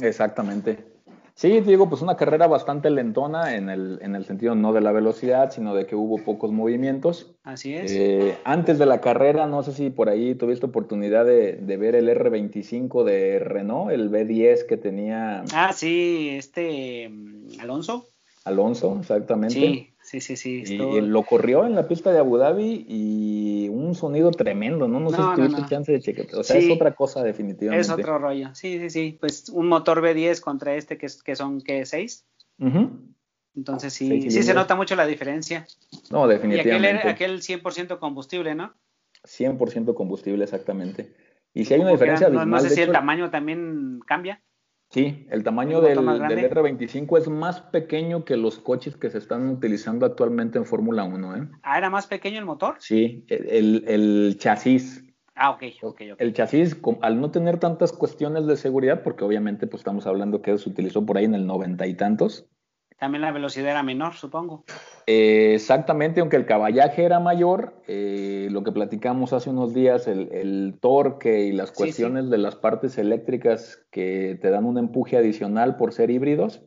[0.01, 0.85] Exactamente.
[1.41, 4.93] Sí, digo, pues una carrera bastante lentona en el, en el sentido no de la
[4.93, 7.35] velocidad, sino de que hubo pocos movimientos.
[7.45, 7.91] Así es.
[7.93, 12.11] Eh, antes de la carrera, no sé si por ahí tuviste oportunidad de, ver el
[12.11, 15.43] R25 de Renault, el B10 que tenía.
[15.55, 18.07] Ah, sí, este mm, Alonso.
[18.45, 19.55] Alonso, exactamente.
[19.55, 20.75] Sí, Sí, sí, sí.
[20.75, 24.99] Y lo corrió en la pista de Abu Dhabi y un sonido tremendo, ¿no?
[24.99, 26.35] No, sé si tuviste chance de chequear.
[26.35, 27.81] O sea, es otra cosa definitivamente.
[27.81, 28.53] Es otro rollo.
[28.53, 29.17] Sí, sí, sí.
[29.21, 31.83] Pues un motor B10 contra este que, que son, ¿qué?
[31.83, 32.25] ¿6?
[33.55, 35.65] Entonces sí, sí se nota mucho la diferencia.
[36.11, 37.07] No, definitivamente.
[37.07, 38.75] Y aquel, aquel 100% combustible, ¿no?
[39.23, 41.15] 100% combustible, exactamente.
[41.55, 44.43] Y si hay una diferencia no, no sé si el tamaño también cambia.
[44.91, 50.05] Sí, el tamaño del, R25 es más pequeño que los coches que se están utilizando
[50.05, 51.37] actualmente en Fórmula 1.
[51.37, 51.49] ¿eh?
[51.63, 52.75] Ah, ¿era más pequeño el motor?
[52.81, 55.05] Sí, el, el chasis.
[55.37, 56.21] Ah, ok, ok, ok.
[56.21, 60.59] El chasis, al no tener tantas cuestiones de seguridad, porque obviamente pues estamos hablando que
[60.59, 62.49] se utilizó por ahí en el noventa y tantos,
[63.01, 64.63] también la velocidad era menor, supongo.
[65.07, 70.77] Eh, exactamente, aunque el caballaje era mayor, eh, lo que platicamos hace unos días, el,
[70.81, 75.95] torque y las cuestiones de las partes eléctricas que te dan un empuje adicional por
[75.95, 76.63] ser híbridos,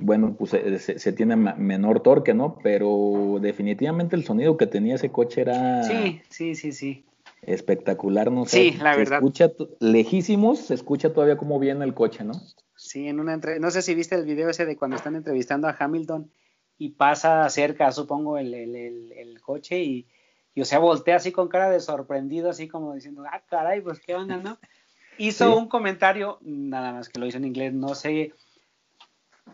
[0.00, 2.56] bueno, pues se, tiene menor torque, ¿no?
[2.62, 5.82] Pero definitivamente el sonido que tenía ese coche era...
[5.82, 7.04] Sí, sí, sí, sí.
[7.42, 8.46] Espectacular, ¿no?
[8.46, 8.72] sé.
[8.72, 9.18] sí, la verdad.
[9.18, 12.32] Escucha lejísimos, se escucha todavía cómo viene el coche, ¿no?
[12.96, 13.60] Sí, en una entre...
[13.60, 16.32] no sé si viste el video ese de cuando están entrevistando a Hamilton
[16.78, 20.06] y pasa cerca, supongo, el, el, el, coche y,
[20.54, 24.00] y, o sea, voltea así con cara de sorprendido, así como diciendo, ah, caray, pues
[24.00, 24.58] qué onda, ¿no?
[25.18, 28.32] Hizo un comentario, nada más que lo hizo en inglés, no sé,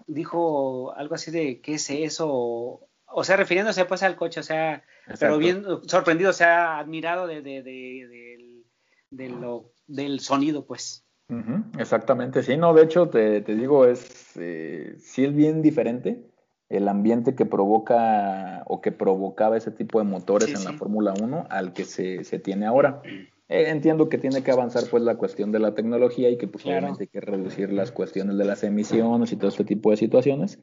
[0.07, 2.87] dijo algo así de, ¿qué es eso?
[3.07, 4.85] O sea, refiriéndose pues al coche, o sea,
[5.19, 8.63] pero bien sorprendido, o sea, admirado de, de, de,
[9.11, 11.05] de lo, del sonido, pues
[11.79, 16.27] exactamente, sí, no, de hecho, te, digo, es, eh, sí es bien diferente
[16.69, 21.47] el ambiente que provoca o que provocaba ese tipo de motores en la Fórmula 1
[21.51, 23.03] al que se, tiene ahora.
[23.49, 26.65] Eh, entiendo que tiene que avanzar pues la cuestión de la tecnología y que pues
[26.65, 30.61] obviamente hay que reducir las cuestiones de las emisiones y todo este tipo de situaciones,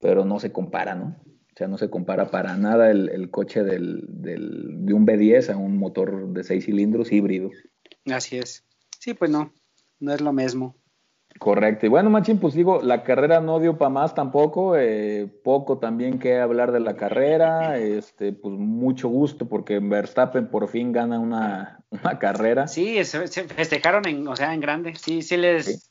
[0.00, 1.16] pero no se compara, ¿no?
[1.54, 5.56] O sea, no se compara para nada el, coche del, del, de un B10 a
[5.58, 7.50] un motor de seis cilindros híbrido.
[8.06, 8.64] Así es.
[8.98, 9.52] Sí, pues no,
[10.00, 10.76] no es lo mismo.
[11.38, 11.86] Correcto.
[11.86, 14.76] Y bueno, Machín, pues digo, la carrera no dio para más tampoco.
[14.76, 17.76] Eh, poco también que hablar de la carrera.
[17.78, 21.80] Este, pues mucho gusto porque Verstappen por fin gana una,
[22.20, 22.68] carrera.
[22.68, 24.94] Sí, se, festejaron en, o sea, en grande.
[24.94, 25.90] Sí, sí les,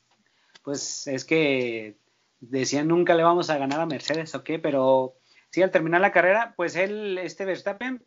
[0.62, 1.98] pues es que
[2.40, 4.50] decían nunca le vamos a ganar a Mercedes, ¿ok?
[4.62, 5.14] Pero
[5.50, 8.02] sí, al terminar la carrera, pues él, este Verstappen,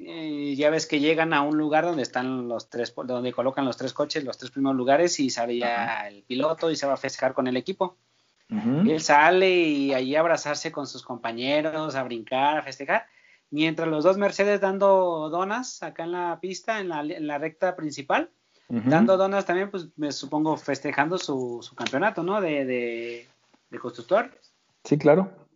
[0.00, 3.76] eh, ya ves que llegan a un lugar donde están los tres, donde colocan los
[3.76, 6.98] tres coches, los tres primeros lugares y sale ya el piloto y se va a
[6.98, 7.96] festejar con el equipo.
[8.48, 13.06] él sale y allí a abrazarse con sus compañeros, a brincar, a festejar,
[13.50, 16.88] mientras los dos Mercedes dando donas acá en la pista, en
[17.26, 18.30] la, recta principal,
[18.68, 22.40] dando donas también, pues me supongo festejando su, campeonato, ¿no?
[22.40, 24.30] De, de, constructor.
[24.84, 25.47] Sí, claro.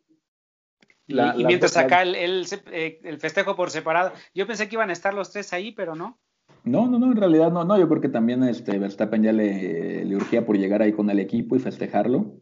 [1.07, 4.13] Y, mientras acá eh, el, festejo por separado.
[4.35, 6.19] Yo pensé que iban a estar los tres ahí, pero no.
[6.65, 10.05] No, no, no, en realidad no, no, yo creo que también este Verstappen ya le,
[10.05, 12.37] le urgía por llegar ahí con el equipo y festejarlo.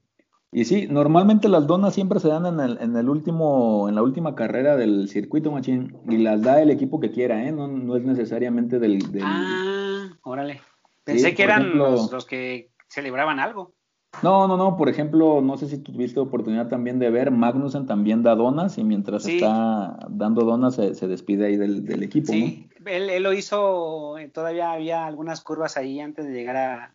[0.53, 4.03] Y sí, normalmente las donas siempre se dan en el, en el último, en la
[4.03, 7.53] última carrera del circuito machine y las da el equipo que quiera, ¿eh?
[7.53, 10.61] No, no es necesariamente del, Ah, órale.
[11.05, 13.75] Pensé que eran los, los, que celebraban algo.
[14.23, 14.77] No, no, no.
[14.77, 18.85] Por ejemplo, no sé si tuviste oportunidad también de ver, Magnussen también da donas y
[18.85, 22.33] mientras está dando donas se, despide ahí del, equipo.
[22.33, 26.90] Sí, él, lo hizo, eh, todavía había algunas curvas ahí antes de llegar a,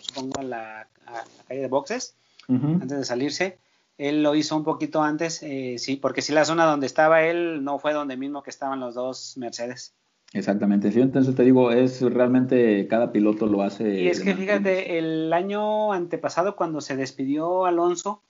[0.00, 0.88] supongo, a la,
[1.48, 2.14] calle de boxes,
[2.48, 3.58] antes de salirse.
[3.98, 7.64] Él lo hizo un poquito antes, eh, sí, porque sí la zona donde estaba él
[7.64, 9.92] no fue donde mismo que estaban los dos Mercedes.
[10.32, 14.02] Exactamente, sí, entonces te digo, es realmente cada piloto lo hace.
[14.02, 18.22] Y es que fíjate, el año antepasado cuando se despidió Alonso,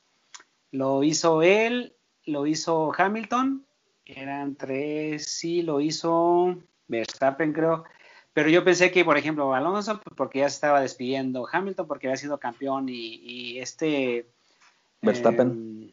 [0.70, 3.66] lo hizo él, lo hizo Hamilton,
[4.04, 6.56] eran tres, sí, lo hizo
[6.86, 7.84] Verstappen creo,
[8.32, 12.16] pero yo pensé que, por ejemplo, Alonso, porque ya se estaba despidiendo, Hamilton porque había
[12.16, 14.28] sido campeón y, este...
[15.02, 15.48] Verstappen.
[15.48, 15.92] Em,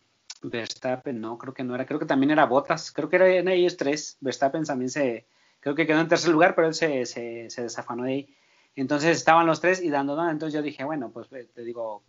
[0.50, 3.78] Verstappen, no, creo que no era, creo que también era Bottas, creo que eran ellos
[3.78, 5.26] tres, Verstappen también se
[5.66, 8.36] creo que quedó en tercer lugar, pero él se, se, desafanó de ahí.
[8.76, 10.30] Entonces estaban los tres y dando nada.
[10.30, 12.04] Entonces yo dije, bueno, pues eh, te digo,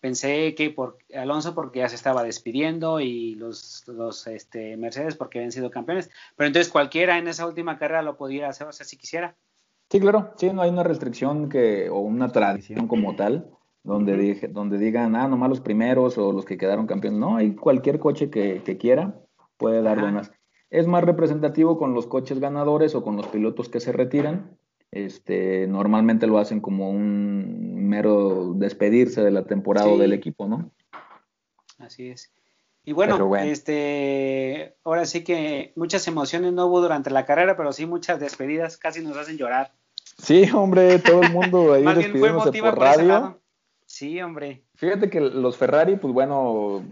[0.00, 5.38] pensé que por Alonso porque ya se estaba despidiendo y los, los este, Mercedes porque
[5.38, 6.10] habían sido campeones.
[6.36, 9.34] Pero entonces cualquiera en esa última carrera lo podía hacer, o sea, si quisiera.
[9.88, 13.48] Sí, claro, sí, no hay una restricción que, o una tradición como tal,
[13.82, 17.18] donde, dije, donde digan, ah, nomás los primeros o los que quedaron campeones.
[17.18, 19.14] No, hay cualquier coche que, quiera,
[19.56, 20.30] puede dar buenas
[20.70, 24.56] es más representativo con los coches ganadores o con los pilotos que se retiran.
[24.92, 30.70] Este, normalmente lo hacen como un mero despedirse de la temporada o del equipo, ¿no?
[31.78, 32.32] Así es.
[32.84, 37.84] Y bueno, este, ahora sí que muchas emociones no hubo durante la carrera, pero sí
[37.86, 39.72] muchas despedidas, casi nos hacen llorar.
[40.18, 43.38] Sí, hombre, todo el mundo ahí despidiéndose por radio.
[43.86, 44.62] Sí, hombre.
[44.76, 46.82] Fíjate que los Ferrari, pues bueno,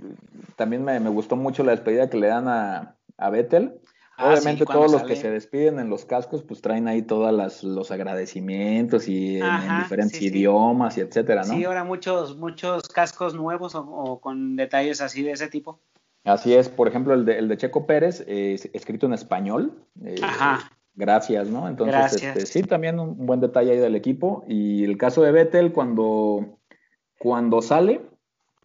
[0.57, 3.79] también me gustó mucho la despedida que le dan a, a Vettel.
[4.17, 7.91] Ah, Obviamente todos los que se despiden en los cascos pues traen ahí todos los
[7.93, 11.55] agradecimientos y en, diferentes idiomas y etcétera, ¿no?
[11.55, 15.79] Sí, ahora muchos, muchos cascos nuevos o, con detalles así de ese tipo.
[16.25, 19.85] Así es, por ejemplo el de, el de Checo Pérez, escrito en español.
[20.05, 20.69] Eh, Ajá.
[20.99, 21.69] Gracias, ¿no?
[21.69, 24.45] Entonces, este, sí, también un buen detalle ahí del equipo.
[24.49, 26.59] Y el caso de Vettel, cuando,
[27.21, 28.01] cuando sale,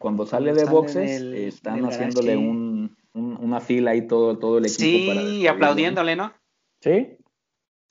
[0.00, 2.73] cuando sale de boxes, están haciéndole un,
[3.14, 5.12] una fila ahí todo, todo el equipo.
[5.12, 6.32] Sí, aplaudiéndole, ¿no?
[6.80, 7.16] Sí.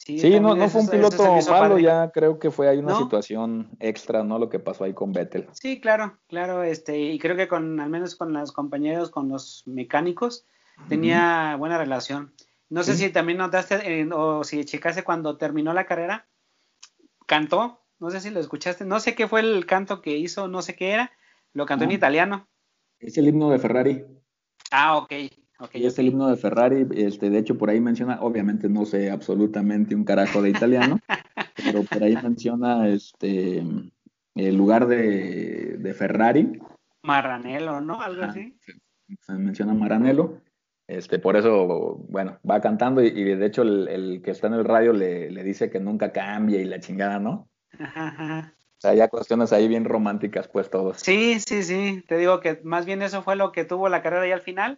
[0.06, 4.22] Sí, no, no fue un piloto malo, ya creo que fue ahí una situación extra,
[4.22, 4.38] ¿no?
[4.38, 5.48] Lo que pasó ahí con Vettel.
[5.54, 9.64] Sí, claro, claro, este, y creo que con, al menos con los compañeros, con los
[9.66, 10.46] mecánicos,
[10.90, 12.34] tenía buena relación.
[12.70, 16.28] No sé si también notaste, eh, o si checaste cuando terminó la carrera,
[17.26, 20.62] cantó, no sé si lo escuchaste, no sé qué fue el canto que hizo, no
[20.62, 21.14] sé qué era,
[21.54, 22.50] lo cantó en italiano.
[23.00, 24.06] Es el himno de Ferrari.
[24.76, 25.12] Ah, ok.
[25.60, 29.12] okay es el himno de Ferrari, este, de hecho por ahí menciona, obviamente no sé
[29.12, 31.00] absolutamente un carajo de italiano,
[31.64, 33.64] pero por ahí menciona este
[34.36, 36.60] el lugar de, Ferrari.
[37.04, 38.02] Maranello, ¿no?
[38.02, 38.58] Algo así.
[39.22, 40.42] Se menciona Maranello.
[40.88, 44.92] Este, por eso, bueno, va cantando y, de hecho el, que está en el radio
[44.92, 47.48] le, le, dice que nunca cambia y la chingada, ¿no?
[47.80, 50.98] Ajá, o sea, ya cuestiones ahí bien románticas, pues todos.
[50.98, 52.04] Sí, sí, sí.
[52.06, 54.78] Te digo que más bien eso fue lo que tuvo la carrera y al final.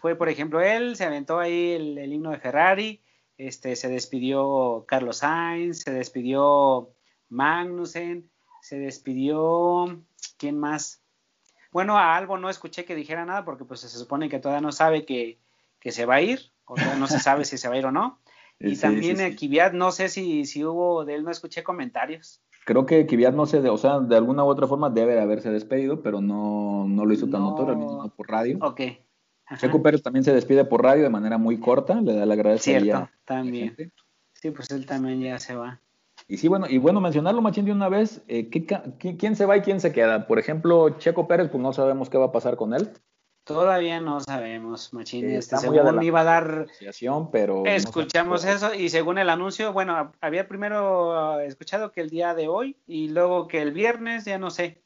[0.00, 3.00] Fue, por ejemplo, él se aventó ahí el, himno de Ferrari,
[3.38, 6.90] este, se despidió Carlos Sainz, se despidió
[7.30, 8.28] Magnussen,
[8.60, 9.98] se despidió,
[10.36, 11.00] ¿quién más?
[11.72, 14.72] Bueno, a Albo no escuché que dijera nada porque pues se supone que todavía no
[14.72, 15.38] sabe que,
[15.80, 17.92] que se va a ir, o no se sabe si se va a ir o
[17.92, 18.20] no.
[18.60, 22.42] Y también sí, Kiviat, no sé si, si hubo, de él no escuché comentarios.
[22.68, 25.50] Creo que Kiviat no sé, o sea, de alguna u otra forma debe de haberse
[25.50, 28.58] despedido, pero no, no lo hizo tan notorio, al menos no por radio.
[28.60, 28.82] Ok.
[29.56, 32.78] Checo Pérez también se despide por radio de manera muy corta, le da la gracia.
[32.78, 33.74] Cierto, también.
[34.34, 35.80] Sí, pues él también ya se va.
[36.26, 39.62] Y sí, bueno, y bueno, mencionarlo, Machín, de una vez, eh, quién se va y
[39.62, 40.26] quién se queda?
[40.26, 42.90] Por ejemplo, Checo Pérez, pues no sabemos qué va a pasar con él.
[43.48, 45.30] Todavía no sabemos, Machín.
[45.30, 46.66] este, según iba a dar.
[47.32, 52.46] Pero escuchamos eso y según el anuncio, bueno, había primero escuchado que el día de
[52.46, 54.82] hoy y luego que el viernes, ya no sé.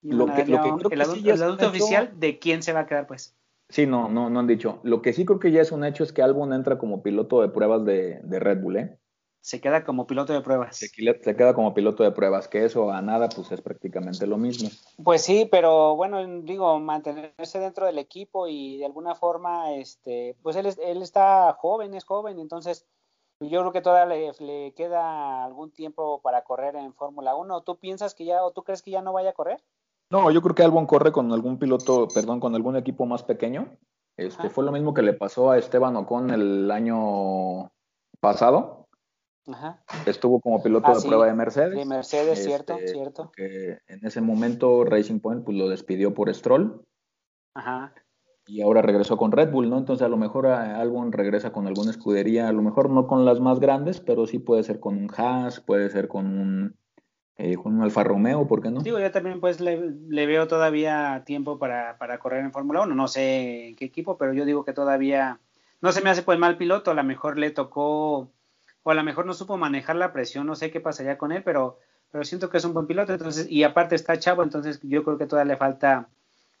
[0.00, 3.36] Lo que, lo que el, adulto, oficial de quién se va a quedar, pues.
[3.68, 4.80] Sí, no, no, no han dicho.
[4.82, 7.42] Lo que sí creo que ya es un hecho es que Albon entra como piloto
[7.42, 8.98] de pruebas de, de Red Bull, ¿eh?
[9.46, 10.76] Se queda como piloto de pruebas.
[10.76, 14.70] Se, queda como piloto de pruebas, que eso a nada pues es prácticamente lo mismo.
[15.04, 20.56] Pues sí, pero bueno, digo, mantenerse dentro del equipo y de alguna forma, este, pues
[20.56, 22.88] él, él está joven, es joven, entonces
[23.38, 27.60] yo creo que todavía le, queda algún tiempo para correr en Fórmula 1.
[27.60, 29.62] ¿Tú piensas que ya, o tú crees que ya no vaya a correr?
[30.10, 33.76] No, yo creo que Albon corre con algún piloto, perdón, con algún equipo más pequeño.
[34.16, 37.70] Este, fue lo mismo que le pasó a Esteban Ocon el año
[38.18, 38.85] pasado
[40.06, 41.74] Estuvo como piloto ah, de prueba de Mercedes.
[41.74, 43.30] De Mercedes, cierto, este, cierto.
[43.34, 46.84] Que en ese momento Racing Point pues, lo despidió por Stroll.
[47.54, 47.94] Ajá.
[48.48, 49.78] Y ahora regresó con Red Bull, ¿no?
[49.78, 53.40] Entonces a lo mejor Albon regresa con alguna escudería, a lo mejor no con las
[53.40, 56.76] más grandes, pero sí puede ser con un Haas, puede ser con un,
[57.36, 58.82] eh, con un Alfa Romeo, ¿por qué no?
[58.82, 62.94] Digo, yo también pues le, le veo todavía tiempo para, para correr en Fórmula 1,
[62.94, 65.40] no sé en qué equipo, pero yo digo que todavía
[65.80, 68.30] no se me hace pues mal piloto, a lo mejor le tocó
[68.86, 71.42] o a lo mejor no supo manejar la presión, no sé qué pasaría con él,
[71.42, 71.80] pero,
[72.12, 75.18] pero siento que es un buen piloto, entonces, y aparte está chavo, entonces yo creo
[75.18, 76.08] que todavía le falta,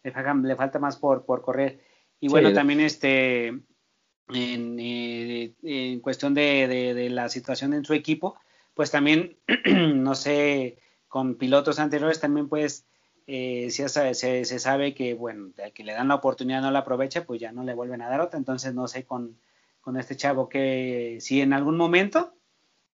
[0.02, 1.78] le, falta más por, por correr.
[2.18, 8.34] Y bueno, también este, en, eh, en cuestión de, de, la situación en su equipo,
[8.74, 9.36] pues también,
[9.94, 12.86] no sé, con pilotos anteriores también pues
[13.28, 16.80] eh, se, se, se, sabe que, bueno, al que le dan la oportunidad no la
[16.80, 19.36] aprovecha, pues ya no le vuelven a dar otra, entonces no sé con
[19.86, 22.32] con este chavo que si en algún momento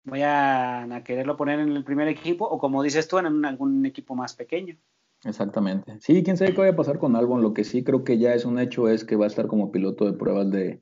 [0.02, 4.16] voy a, quererlo poner en el primer equipo o como dices tú, en algún equipo
[4.16, 4.76] más pequeño.
[5.24, 6.00] Exactamente.
[6.00, 7.42] Sí, quién sabe qué vaya a pasar con Albon.
[7.42, 9.70] Lo que sí creo que ya es un hecho es que va a estar como
[9.70, 10.80] piloto de pruebas de,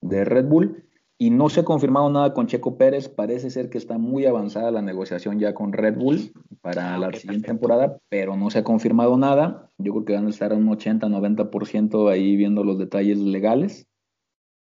[0.00, 0.82] Red Bull.
[1.18, 3.10] Y no se ha confirmado nada con Checo Pérez.
[3.10, 7.12] Parece ser que está muy avanzada la negociación ya con Red Bull para ah, la
[7.12, 9.68] siguiente temporada, pero no se ha confirmado nada.
[9.76, 13.89] Yo creo que van a estar un 80-90% ahí viendo los detalles legales.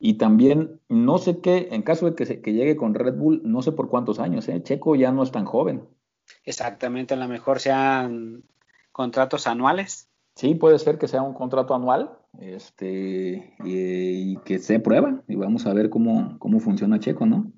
[0.05, 3.41] Y también, no sé qué, en caso de que, se, que llegue con Red Bull,
[3.45, 4.61] no sé por cuántos años, ¿eh?
[4.61, 5.87] Checo ya no es tan joven.
[6.43, 8.43] Exactamente, a lo mejor sean
[8.91, 10.09] contratos anuales.
[10.35, 15.65] Sí, puede ser que sea un contrato anual este, y, que se prueba y vamos
[15.67, 17.53] a ver cómo, cómo funciona Checo, ¿no?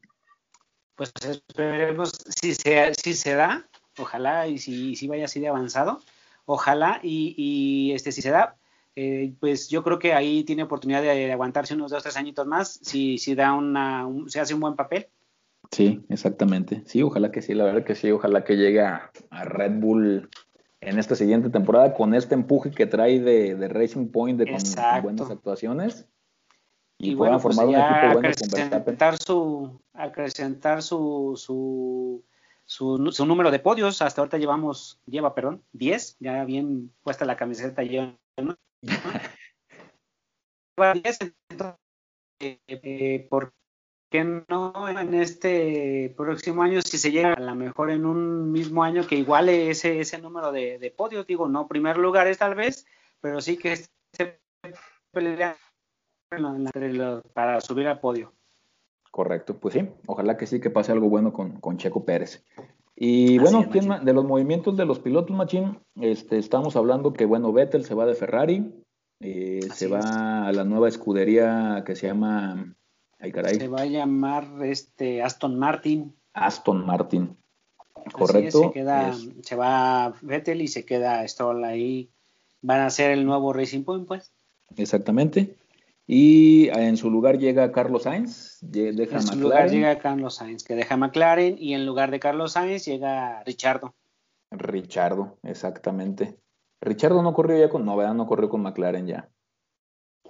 [0.94, 6.00] Pues esperemos si se, si se da, ojalá y si, si vaya así de avanzado,
[6.46, 8.56] ojalá y, y este, si se da,
[8.96, 12.80] eh, pues yo creo que ahí tiene oportunidad de, aguantarse unos dos, tres añitos más
[12.82, 15.08] si, si da una, se hace un buen papel.
[15.72, 16.84] Sí, exactamente.
[16.86, 20.30] Sí, ojalá que sí, la verdad que sí, ojalá que llegue a, Red Bull
[20.80, 25.30] en esta siguiente temporada con este empuje que trae de, Racing Point, de con, buenas
[25.30, 26.08] actuaciones.
[26.98, 32.24] Y, bueno, pues formar un equipo bueno acrecentar su, acrecentar su, su,
[32.64, 34.02] su, su, número de podios.
[34.02, 38.16] Hasta ahorita llevamos, lleva, perdón, 10, ya bien puesta la camiseta eh,
[43.30, 43.54] ¿Por
[44.10, 48.84] qué no en este próximo año, si se llega a lo mejor en un mismo
[48.84, 51.26] año que iguale ese, ese número de, de podios?
[51.28, 52.86] Digo, no primer lugares tal vez,
[53.22, 54.40] pero sí que se
[55.12, 55.58] pelea
[57.34, 58.34] para subir al podio.
[59.12, 62.44] Correcto, pues sí, ojalá que sí que pase algo bueno con, con Checo Pérez.
[62.96, 67.84] Y bueno, de los movimientos de los pilotos, Machín, este, estamos hablando que, bueno, Vettel
[67.84, 68.72] se va de Ferrari,
[69.20, 72.74] eh, se va a la nueva escudería que se llama...
[73.20, 73.56] Ay, caray.
[73.56, 76.16] Se va a llamar este Aston Martin.
[76.34, 77.36] Aston Martin.
[78.12, 78.64] Correcto.
[78.64, 82.10] se, queda, se va Vettel y se queda Stroll ahí.
[82.62, 84.32] Van a ser el nuevo Racing Point, pues.
[84.78, 85.56] Exactamente.
[86.08, 90.76] Y en su lugar llega Carlos Sainz, deja En su lugar llega Carlos Sainz, que
[90.76, 93.94] deja McLaren, y en lugar de Carlos Sainz llega Richardo.
[94.52, 96.38] Richardo, exactamente.
[96.82, 98.14] Richardo no corrió ya con, no, ¿verdad?
[98.14, 99.30] No corrió con McLaren ya.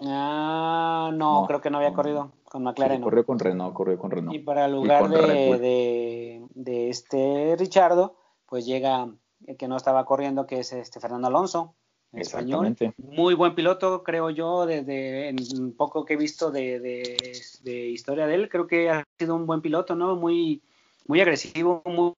[0.02, 3.02] Ah, no, creo que no había corrido con McLaren.
[3.02, 4.36] Corrió con Renault, corrió con Renault.
[4.36, 9.10] Y para el lugar de, de, este Richardo, pues llega
[9.46, 11.76] el que no estaba corriendo, que es este Fernando Alonso,
[12.16, 12.76] español.
[12.98, 18.36] Muy buen piloto, creo yo, desde en poco que he visto de, de, historia de
[18.36, 20.16] él, creo que ha sido un buen piloto, ¿no?
[20.16, 20.62] Muy,
[21.08, 22.14] muy agresivo, muy,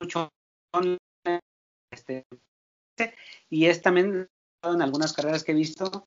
[0.00, 0.28] luchón.
[1.92, 2.24] Este,
[3.48, 4.28] y es también
[4.62, 6.06] en algunas carreras que he visto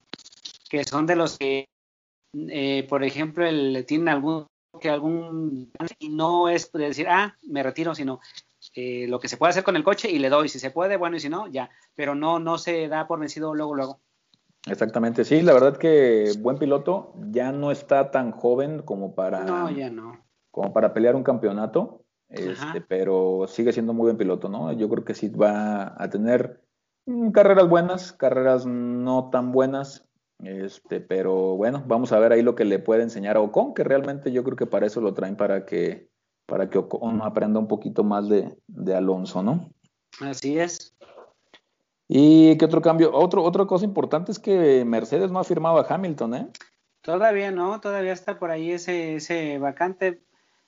[0.69, 1.65] que son de los que,
[2.33, 4.47] eh, por ejemplo, el, tienen algún
[4.81, 8.19] que algún y no es de decir ah me retiro sino
[8.75, 10.49] eh, lo que se puede hacer con el coche y le doy.
[10.49, 11.69] Si se puede, bueno, y si no, ya.
[11.95, 13.99] Pero no, no se da por vencido luego, luego.
[14.65, 19.69] Exactamente, sí, la verdad que buen piloto, ya no está tan joven como para, no,
[19.69, 20.23] ya no.
[20.51, 24.71] como para pelear un campeonato, este, pero sigue siendo muy buen piloto, ¿no?
[24.71, 26.61] Yo creo que sí va a tener
[27.05, 30.07] mm, carreras buenas, carreras no tan buenas,
[30.39, 33.83] este, pero bueno, vamos a ver ahí lo que le puede enseñar a Ocon, que
[33.83, 36.09] realmente yo creo que para eso lo traen, para que
[36.53, 39.71] para que Ocon aprenda un poquito más de, Alonso, ¿no?
[40.21, 40.95] Así es.
[42.07, 43.11] ¿Y qué otro cambio?
[43.11, 46.47] Otro, otra cosa importante es que Mercedes no ha firmado a Hamilton, ¿eh?
[47.01, 50.21] Todavía no, todavía está por ahí ese, ese vacante.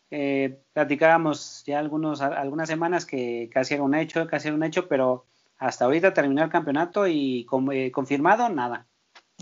[0.10, 4.88] Eh, platicábamos ya algunos, algunas semanas que casi era un hecho, casi era un hecho,
[4.88, 5.28] pero
[5.60, 8.88] hasta ahorita terminó el campeonato y eh, confirmado, nada.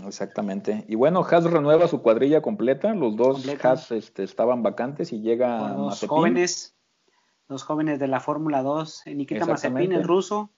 [0.02, 0.84] Exactamente.
[0.88, 2.94] Y bueno, Haas renueva su cuadrilla completa.
[2.94, 6.76] Los dos Haas este, estaban vacantes y llega los jóvenes,
[7.48, 10.50] los jóvenes de la Fórmula 2, Nikita Mazepin, el ruso.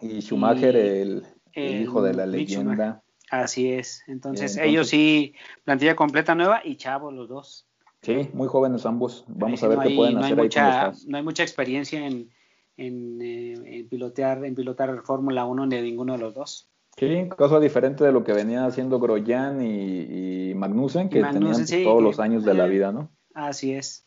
[0.00, 3.02] Y Schumacher, el, hijo de la leyenda.
[3.30, 4.02] Así es.
[4.08, 5.34] Entonces, ellos sí,
[5.64, 7.66] plantilla completa nueva y chavos los dos.
[8.02, 9.24] Sí, muy jóvenes ambos.
[9.28, 12.30] Vamos a ver qué pueden hacer mucha, No hay mucha experiencia en,
[12.76, 16.71] en, eh, en pilotear, en pilotar Fórmula 1 de ninguno de los dos.
[17.02, 22.20] Sí, cosa diferente de lo que venía haciendo Groyan y, Magnussen, que tenían todos los
[22.20, 23.10] años de la vida, ¿no?
[23.34, 24.06] Así es.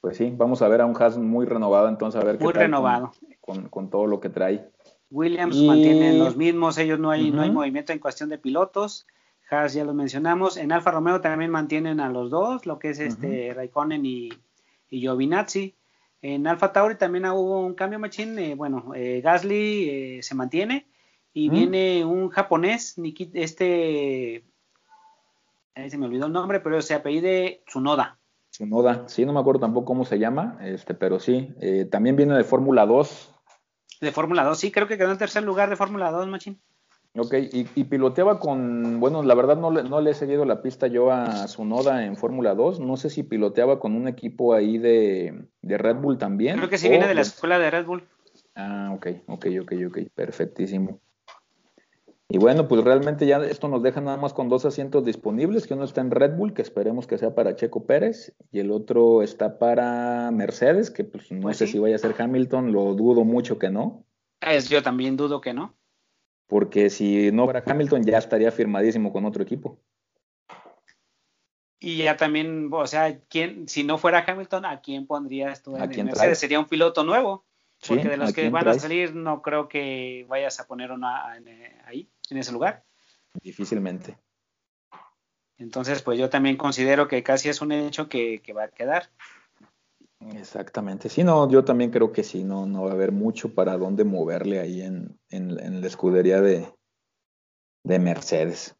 [0.00, 2.52] Pues sí, vamos a ver a un Haas muy renovado, entonces a ver qué Muy
[2.52, 3.10] renovado.
[3.40, 4.70] Con, todo lo que trae.
[5.10, 9.08] Williams mantiene los mismos, ellos no hay, no hay movimiento en cuestión de pilotos.
[9.50, 10.58] Haas ya lo mencionamos.
[10.58, 14.28] En Alfa Romeo también mantienen a los dos, lo que es este Raikkonen y,
[14.90, 15.74] y Giovinazzi.
[16.22, 18.38] En Alfa Tauri también hubo un cambio machín.
[18.38, 20.86] Eh, bueno, eh, Gasly eh, se mantiene
[21.38, 22.96] y viene un japonés,
[23.34, 24.42] este,
[25.74, 28.18] ahí se me olvidó el nombre, pero se apellide Tsunoda.
[28.48, 32.34] Tsunoda, sí, no me acuerdo tampoco cómo se llama, este, pero sí, eh, también viene
[32.34, 33.34] de Fórmula 2.
[34.00, 36.58] De Fórmula 2, sí, creo que quedó en tercer lugar de Fórmula 2, Machín.
[37.18, 40.86] Ok, y, piloteaba con, bueno, la verdad no le, no le he seguido la pista
[40.86, 45.48] yo a Tsunoda en Fórmula 2, no sé si piloteaba con un equipo ahí de,
[45.60, 46.56] de Red Bull también.
[46.56, 48.08] Creo que sí viene de la escuela de Red Bull.
[48.54, 50.98] Ah, ok, ok, ok, ok, perfectísimo.
[52.28, 55.74] Y bueno, pues realmente ya esto nos deja nada más con dos asientos disponibles, que
[55.74, 59.22] uno está en Red Bull, que esperemos que sea para Checo Pérez, y el otro
[59.22, 63.24] está para Mercedes, que pues no pues sé si vaya a ser Hamilton, lo dudo
[63.24, 64.04] mucho que no.
[64.40, 65.74] Es, yo también dudo que no.
[66.48, 69.78] Porque si no fuera Hamilton ya estaría firmadísimo con otro equipo.
[71.78, 76.06] Y ya también, o sea, ¿quién, si no fuera Hamilton, ¿a quién pondrías tú en
[76.06, 76.38] Mercedes?
[76.38, 77.44] Sería un piloto nuevo.
[77.86, 81.78] Porque de los que van a salir, no creo que vayas a poner una eh,
[81.84, 82.84] ahí en ese lugar.
[83.42, 84.18] Difícilmente.
[85.58, 89.10] Entonces, pues yo también considero que casi es un hecho que, va a quedar.
[90.34, 91.08] Exactamente.
[91.08, 94.04] Sí, no, yo también creo que sí, no, no va a haber mucho para dónde
[94.04, 96.66] moverle ahí en, la escudería de,
[97.84, 98.76] de, Mercedes.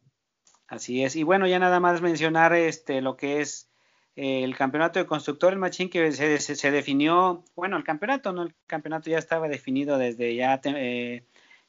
[0.67, 1.15] Así es.
[1.15, 3.71] Y bueno, ya nada más mencionar este lo que es
[4.17, 8.55] el campeonato de constructor, el machín que se, se, definió, bueno, el campeonato, no, el
[8.65, 11.23] campeonato ya estaba definido desde ya eh,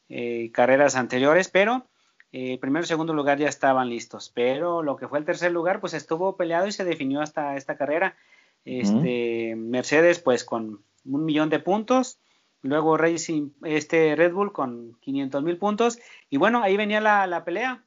[0.08, 1.86] eh, carreras anteriores, pero
[2.32, 4.32] eh, primero y segundo lugar ya estaban listos.
[4.34, 7.76] Pero lo que fue el tercer lugar, pues estuvo peleado y se definió hasta esta
[7.76, 8.16] carrera.
[8.64, 12.18] Este, Mercedes, pues con un millón de puntos.
[12.62, 15.98] Luego Racing, este Red Bull con 500 mil puntos.
[16.30, 17.84] Y bueno, ahí venía la, pelea.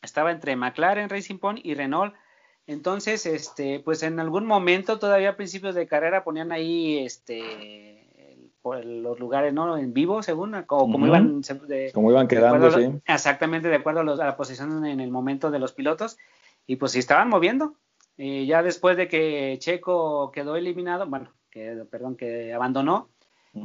[0.00, 2.14] Estaba entre McLaren, Racing Point y Renault.
[2.66, 8.06] Entonces, este, pues en algún momento, todavía a principios de carrera, ponían ahí este
[8.74, 11.42] los lugares no en vivo según o como iban
[11.92, 12.90] como iban quedando sí.
[13.06, 16.18] Exactamente de acuerdo a, la posición en el momento de los pilotos
[16.66, 17.74] y pues si estaban moviendo.
[18.18, 23.10] Eh, ya después de que Checo quedó eliminado bueno que perdón que abandonó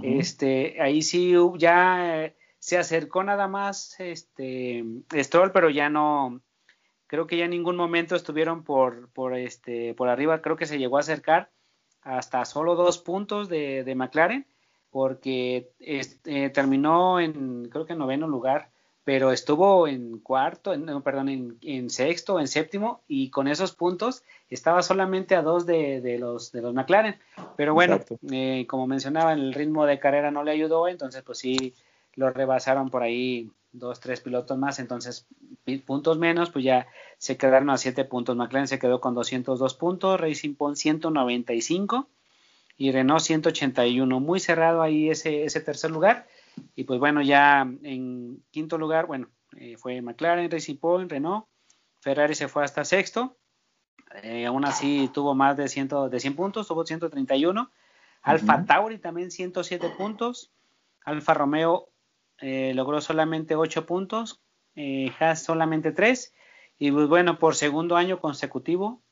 [0.04, 4.84] este ahí sí ya eh, se acercó nada más este
[5.14, 6.42] Stroll pero ya no
[7.12, 10.80] creo que ya en ningún momento estuvieron por por este por arriba creo que se
[10.80, 11.50] llegó a acercar
[12.02, 14.48] hasta solo dos puntos de, de McLaren
[14.92, 18.70] porque este, terminó en, creo que en noveno lugar,
[19.04, 24.22] pero estuvo en cuarto, en, perdón, en, en, sexto, en séptimo, y con esos puntos
[24.50, 27.16] estaba solamente a dos de, los, de los McLaren.
[27.56, 28.02] Pero bueno,
[28.32, 31.74] eh, como mencionaba, el ritmo de carrera no le ayudó, entonces pues sí,
[32.16, 35.28] lo rebasaron por ahí dos, tres pilotos más, entonces
[35.86, 38.36] puntos menos, pues ya se quedaron a siete puntos.
[38.36, 42.10] McLaren se quedó con 202 puntos, Racing Point 195
[42.78, 44.20] y Renault 181.
[44.20, 46.28] Muy cerrado ahí ese, ese tercer lugar.
[46.76, 51.46] Y pues bueno, ya en quinto lugar, bueno, eh, fue McLaren, Racing Point, Renault.
[52.00, 53.38] Ferrari se fue hasta sexto.
[54.24, 57.72] Eh, aún así tuvo más de, 100, de 100 puntos, tuvo 131.
[58.24, 60.52] Alfa Tauri también 107 puntos.
[61.06, 61.91] Alfa Romeo
[62.42, 64.42] eh, logró solamente 8 puntos.
[64.76, 66.34] Eh, Haas solamente 3.
[66.80, 69.04] Y pues bueno, por segundo año consecutivo,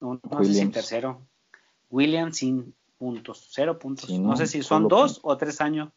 [0.00, 1.28] no, sé si tercero,
[1.88, 4.10] Williams sin puntos, cero puntos.
[4.10, 5.90] no, sé si son dos o tres años.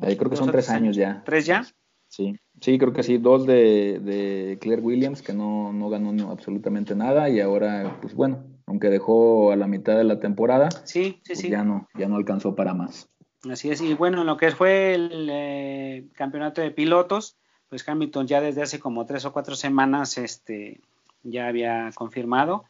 [0.00, 1.22] Ahí creo que son tres años, ya.
[1.24, 1.66] ¿Tres ya?
[2.08, 3.18] Sí, sí, creo que sí.
[3.18, 7.28] Dos de, de Claire Williams, que no, no ganó absolutamente nada.
[7.28, 11.38] Y ahora, pues bueno, aunque dejó a la mitad de la temporada, sí, sí, pues
[11.38, 11.48] sí.
[11.48, 13.08] Ya, no, ya no alcanzó para más.
[13.50, 17.36] Así es, y bueno, en lo que fue el eh, campeonato de pilotos,
[17.68, 20.80] pues Hamilton ya desde hace como tres o cuatro semanas este,
[21.22, 22.64] ya había confirmado.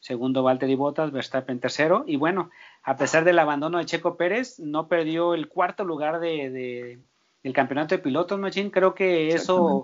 [0.00, 2.04] Segundo, Valtteri Bottas, Verstappen tercero.
[2.06, 2.50] Y bueno,
[2.82, 7.00] a pesar del abandono de Checo Pérez, no perdió el cuarto lugar de,
[7.42, 8.70] del campeonato de pilotos, Machín.
[8.70, 9.82] Creo que eso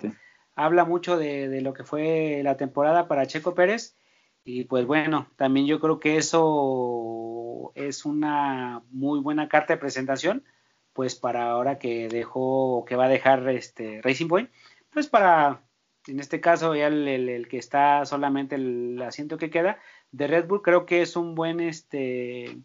[0.55, 3.97] habla mucho de, de, lo que fue la temporada para Checo Pérez.
[4.45, 10.45] Y pues bueno, también yo creo que eso es una muy buena carta de presentación,
[10.93, 14.51] pues para ahora que dejó, que va a dejar este Racing Point,
[14.91, 15.63] pues para,
[16.07, 19.79] en este caso ya el, que está solamente el asiento que queda
[20.11, 22.59] de Red Bull, creo que es un buen, este,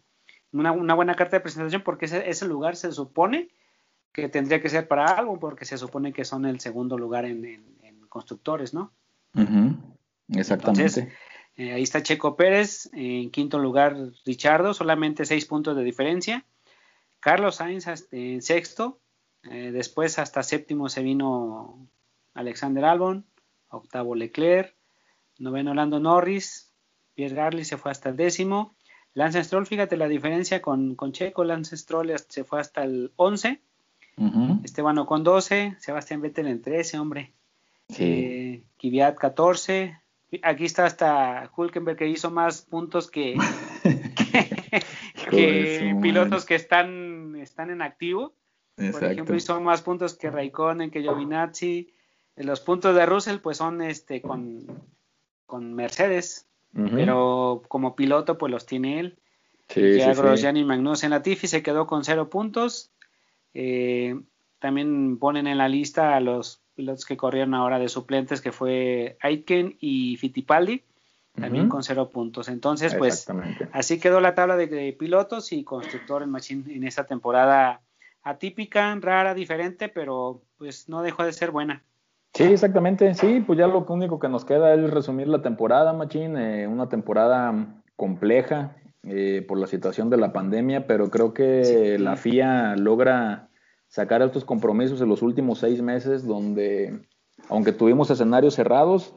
[0.52, 3.50] una, buena carta de presentación porque ese, ese, lugar se supone
[4.12, 7.76] que tendría que ser para algo, porque se supone que son el segundo lugar en,
[8.08, 8.94] constructores, ¿no?
[10.30, 11.12] Exactamente.
[11.56, 16.44] Eh, ahí está Checo Pérez, en quinto lugar Richardo, solamente seis puntos de diferencia.
[17.20, 18.98] Carlos Sainz en sexto,
[19.44, 21.88] eh, después hasta séptimo se vino
[22.34, 23.24] Alexander Albon,
[23.68, 24.74] octavo Leclerc,
[25.38, 26.72] noveno Lando Norris,
[27.14, 28.74] Pierre Garly se fue hasta el décimo.
[29.14, 33.60] Lance Stroll, fíjate la diferencia con, con Checo, Lance Stroll se fue hasta el once.
[34.64, 37.32] Esteban Ocon 12, Sebastián Vettel en 13, hombre.
[37.88, 38.04] Sí.
[38.04, 39.98] Eh, Kvyat 14,
[40.42, 43.36] aquí está hasta Hulkenberg que hizo más puntos que,
[46.02, 48.34] pilotos que están, están en activo.
[48.76, 51.92] Por ejemplo, hizo más puntos que Raikkonen, que Giovinazzi.
[52.36, 54.66] Los puntos de Russell pues son este con,
[55.46, 59.18] con Mercedes, pero como piloto pues los tiene él.
[59.68, 62.92] Sí, ya sí, Magnussen Latifi se quedó con cero puntos.
[63.54, 64.20] Eh,
[64.58, 69.16] también ponen en la lista a los pilotos que corrieron ahora de suplentes, que fue
[69.20, 70.84] Aitken y Fittipaldi,
[71.34, 72.48] también con cero puntos.
[72.48, 73.26] Entonces, pues
[73.72, 77.80] así quedó la tabla de, pilotos y constructor en Machine en esta temporada
[78.22, 81.82] atípica, rara, diferente, pero pues no dejó de ser buena.
[82.34, 83.14] Sí, exactamente.
[83.14, 86.88] Sí, pues ya lo único que nos queda es resumir la temporada, Machine, eh, una
[86.88, 87.54] temporada
[87.96, 93.48] compleja eh, por la situación de la pandemia, pero creo que la FIA logra
[93.96, 97.00] sacar estos compromisos en los últimos seis meses, donde,
[97.48, 99.14] aunque tuvimos escenarios cerrados,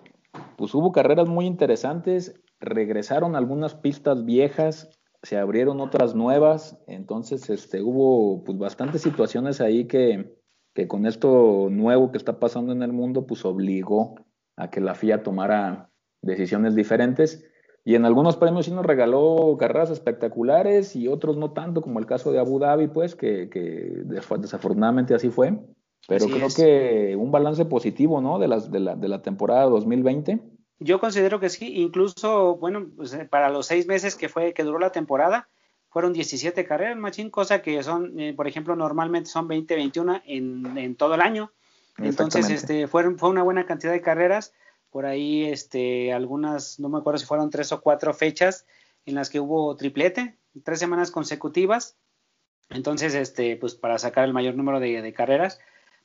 [0.55, 4.87] pues hubo carreras muy interesantes, regresaron algunas pistas viejas,
[5.21, 10.37] se abrieron otras nuevas, entonces este, hubo pues bastantes situaciones ahí que,
[10.87, 14.15] con esto nuevo que está pasando en el mundo, pues obligó
[14.55, 15.89] a que la FIA tomara
[16.21, 17.48] decisiones diferentes.
[17.89, 22.05] Y en algunos premios sí nos regaló carreras espectaculares y otros no tanto, como el
[22.05, 23.49] caso de Abu Dhabi, pues, que,
[24.05, 25.57] desafortunadamente así fue.
[26.07, 28.37] Pero creo que un balance positivo, ¿no?
[28.37, 30.39] De, las, de, la, de la temporada 2020.
[30.77, 34.63] Yo considero que sí, incluso, bueno, pues, eh, para los seis meses que fue que
[34.63, 35.49] duró la temporada,
[35.89, 40.77] fueron 17 carreras, machín, cosa que son, eh, por ejemplo, normalmente son 20, 21 en,
[40.77, 41.51] en todo el año.
[41.97, 44.53] Entonces, este, fue, fue una buena cantidad de carreras
[44.91, 48.65] por ahí este, algunas, no me acuerdo si fueron tres o cuatro fechas
[49.05, 51.97] en las que hubo triplete, tres semanas consecutivas.
[52.69, 55.59] Entonces, este, pues para sacar el mayor número de, carreras.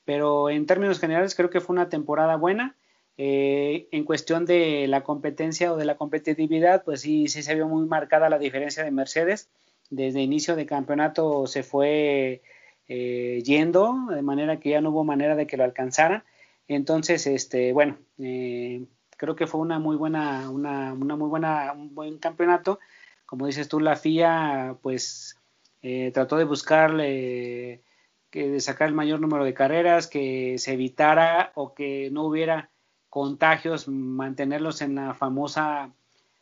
[0.05, 2.77] Pero en términos generales creo que fue una temporada buena.
[3.17, 7.69] Eh, en cuestión de la competencia o de la competitividad, pues sí, sí se vio
[7.69, 9.49] muy marcada la diferencia de Mercedes.
[9.91, 12.43] Desde inicio de campeonato se fue
[12.89, 16.25] eh, yendo, de manera que ya no hubo manera de que lo alcanzaran.
[16.69, 18.87] Entonces, este, bueno, eh,
[19.17, 22.81] creo que fue una muy buena, una, muy buena, un buen campeonato.
[23.27, 25.39] Como dices tú, la FIA, pues,
[25.83, 27.83] eh, trató de buscarle,
[28.31, 32.71] que de sacar el mayor número de carreras, que se evitara o que no hubiera
[33.09, 35.93] contagios, mantenerlos en la famosa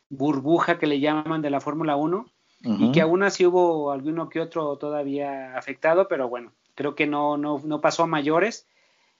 [0.09, 2.25] burbuja que le llaman de la Fórmula 1
[2.65, 7.37] y que aún así hubo alguno que otro todavía afectado, pero bueno, creo que no,
[7.37, 8.65] no, no pasó a mayores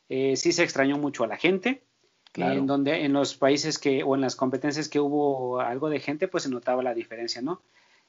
[0.10, 1.84] Eh, sí se extrañó mucho a la gente.
[2.36, 6.28] En donde en los países que o en las competencias que hubo algo de gente,
[6.28, 7.62] pues se notaba la diferencia, ¿no?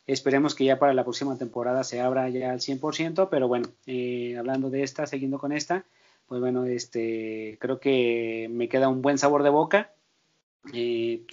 [0.07, 4.37] Esperemos que ya para la próxima temporada se abra ya al 100%, pero bueno, eh,
[4.39, 5.85] hablando de esta, siguiendo con esta,
[6.27, 9.93] pues bueno, este, creo que me queda un buen sabor de boca.
[10.73, 11.25] Eh,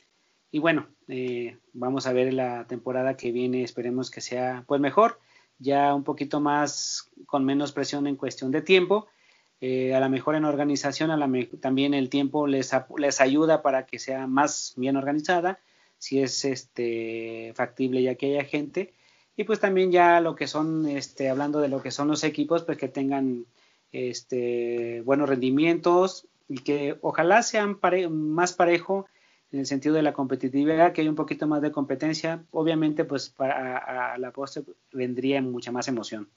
[0.52, 5.20] y bueno, eh, vamos a ver la temporada que viene, esperemos que sea pues mejor,
[5.60, 9.08] ya un poquito más con menos presión en cuestión de tiempo.
[9.62, 13.86] Eh, a la mejor en organización, a la también el tiempo les, les ayuda para
[13.86, 15.60] que sea más bien organizada,
[16.00, 18.94] si es este factible ya que haya gente.
[19.38, 22.64] Y pues también ya lo que son, este, hablando de lo que son los equipos,
[22.64, 23.46] pues que tengan
[23.92, 27.78] este, buenos rendimientos y que ojalá sean
[28.10, 29.06] más parejo
[29.52, 33.30] en el sentido de la competitividad, que hay un poquito más de competencia, obviamente pues
[33.30, 33.78] para
[34.14, 36.30] a, la postre vendría mucha más emoción.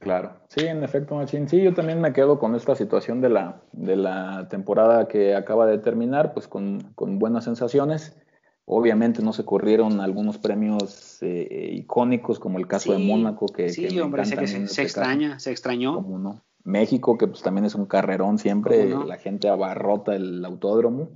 [0.00, 1.48] Claro, sí, en efecto, Machín.
[1.48, 5.66] Sí, yo también me quedo con esta situación de la, de la temporada que acaba
[5.66, 8.16] de terminar, pues con, con buenas sensaciones.
[8.64, 14.00] Obviamente no se corrieron algunos premios eh, icónicos, como el caso de Mónaco, que, sí,
[14.00, 16.02] hombre, sé que se, este extraña, se extrañó.
[16.02, 16.42] no.
[16.64, 21.10] México, que pues también es un carrerón siempre, la gente abarrota el autódromo.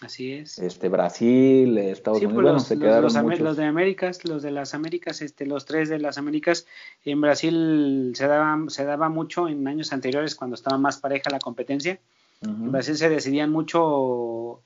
[0.00, 0.58] Así es.
[0.58, 4.72] Este, Brasil, Estados Unidos, pues, los, se quedaron los, los, de Américas, los de las
[4.74, 6.66] Américas, este, los tres de las Américas,
[7.04, 11.40] en Brasil se daba, se daba mucho en años anteriores cuando estaba más pareja la
[11.40, 11.98] competencia.
[12.40, 14.62] En Brasil se decidían mucho,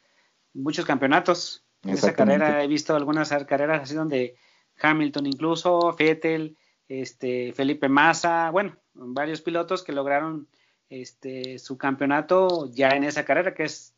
[0.52, 1.64] muchos campeonatos.
[1.82, 4.36] En esa carrera he visto algunas carreras así donde
[4.80, 6.56] Hamilton incluso, Fettel,
[6.88, 10.48] este, Felipe Massa, bueno, varios pilotos que lograron
[10.90, 13.91] este, su campeonato ya en esa carrera, que es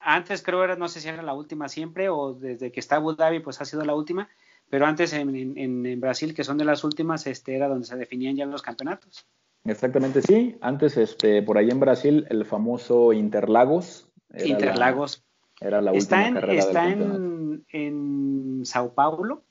[0.00, 3.14] antes creo era, no sé si era la última siempre o desde que está Abu
[3.14, 4.28] Dhabi pues ha sido la última,
[4.70, 8.36] pero antes en, en, Brasil, que son de las últimas, este era donde se definían
[8.36, 9.26] ya los campeonatos.
[9.64, 10.56] Exactamente, sí.
[10.60, 14.08] Antes, este, por ahí en Brasil, el famoso Interlagos.
[14.44, 15.24] Interlagos.
[15.60, 19.42] era la está última en, carrera Está en, en Sao Paulo.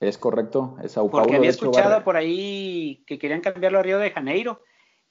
[0.00, 1.24] Es correcto, es Sao Paulo.
[1.24, 4.62] Porque había escuchado por ahí que querían cambiarlo a Río de Janeiro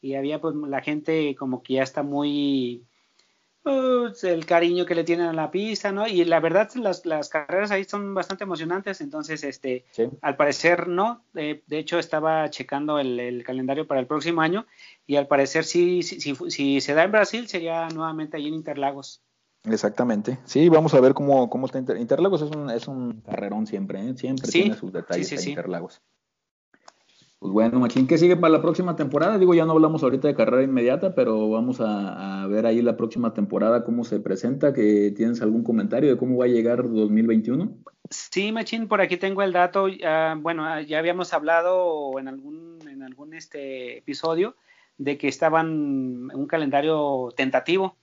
[0.01, 2.87] y había pues la gente como que ya está muy
[3.63, 6.07] pues, el cariño que le tienen a la pista, ¿no?
[6.07, 9.85] Y la verdad, las, las carreras ahí son bastante emocionantes, entonces, este,
[10.21, 14.65] al parecer no, de hecho estaba checando el, calendario para el próximo año
[15.05, 19.21] y al parecer sí, si, si, se da en Brasil sería nuevamente allí en Interlagos.
[19.63, 23.99] Exactamente, sí, vamos a ver cómo, cómo está Interlagos, es un, es un carrerón siempre,
[23.99, 24.13] ¿eh?
[24.15, 26.01] siempre tiene sus detalles Interlagos.
[27.41, 29.39] Pues bueno, Machín, ¿qué sigue para la próxima temporada?
[29.39, 33.33] Digo, ya no hablamos ahorita de carrera inmediata, pero vamos a, ver ahí la próxima
[33.33, 34.73] temporada cómo se presenta.
[34.73, 37.77] que ¿Tienes algún comentario de cómo va a llegar 2021?
[38.11, 39.87] Sí, Machín, por aquí tengo el dato.
[40.37, 44.55] bueno, ya habíamos hablado en algún, en algún este episodio
[44.99, 47.97] de que estaban un calendario tentativo.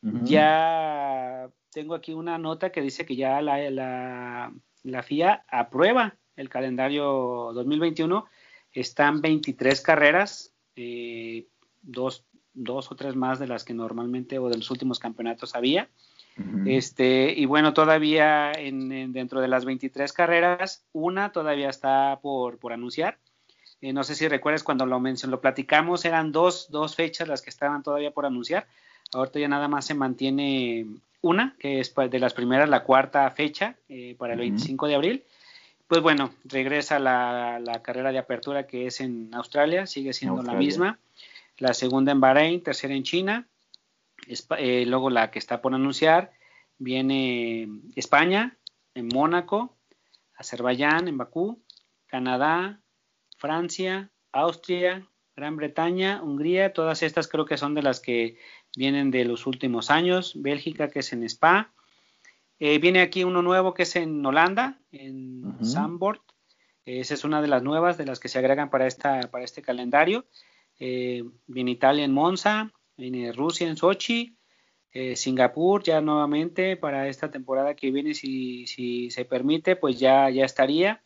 [0.00, 4.50] Ya tengo aquí una nota que dice que ya la, la,
[4.82, 8.24] la FIA aprueba el calendario 2021
[8.72, 11.46] están 23 carreras, eh,
[11.82, 15.88] dos, dos, o tres más de las que normalmente o de los últimos campeonatos había.
[16.66, 22.72] Este, y bueno, todavía en, dentro de las 23 carreras, una todavía está por, por
[22.72, 23.18] anunciar.
[23.80, 27.50] Eh, no sé si recuerdas cuando lo lo platicamos, eran dos, dos fechas las que
[27.50, 28.68] estaban todavía por anunciar.
[29.12, 30.86] Ahorita ya nada más se mantiene
[31.22, 35.24] una, que es de las primeras, la cuarta fecha, eh, para el 25 de abril
[35.88, 40.52] pues bueno, regresa la, la, carrera de apertura que es en Australia, sigue siendo la
[40.52, 40.98] misma.
[41.56, 43.48] La segunda en Bahrein, tercera en China.
[44.58, 46.32] Eh, luego la que está por anunciar
[46.76, 48.56] viene España,
[48.94, 49.76] en Mónaco,
[50.34, 51.62] Azerbaiyán, en Bakú,
[52.06, 52.80] Canadá,
[53.38, 58.36] Francia, Austria, Gran Bretaña, Hungría, todas estas creo que son de las que
[58.76, 61.72] vienen de los últimos años, Bélgica que es en Spa,
[62.60, 66.12] eh, viene aquí uno nuevo que es en Holanda, en uh
[66.84, 69.62] Esa es una de las nuevas de las que se agregan para, esta, para este
[69.62, 70.26] calendario.
[70.80, 74.36] Eh, viene Italia en Monza, viene Rusia en Sochi,
[74.92, 80.28] eh, Singapur ya nuevamente para esta temporada que viene, si, si se permite, pues ya,
[80.30, 81.02] ya estaría.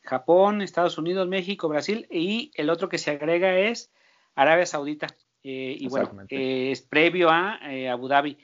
[0.00, 3.90] Japón, Estados Unidos, México, Brasil y el otro que se agrega es
[4.34, 5.08] Arabia Saudita.
[5.42, 7.58] y bueno, es previo a
[7.90, 8.38] Abu Dhabi.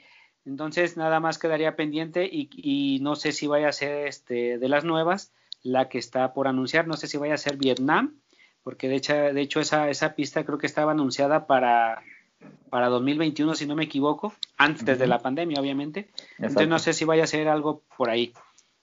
[0.45, 4.83] Entonces nada más quedaría pendiente y, no sé si vaya a ser este, de las
[4.83, 5.31] nuevas
[5.63, 8.15] la que está por anunciar, no sé si vaya a ser Vietnam,
[8.63, 12.01] porque de hecho, de hecho esa, esa pista creo que estaba anunciada para,
[12.71, 17.05] para 2021 si no me equivoco, antes de la pandemia obviamente, entonces no sé si
[17.05, 18.33] vaya a ser algo por ahí.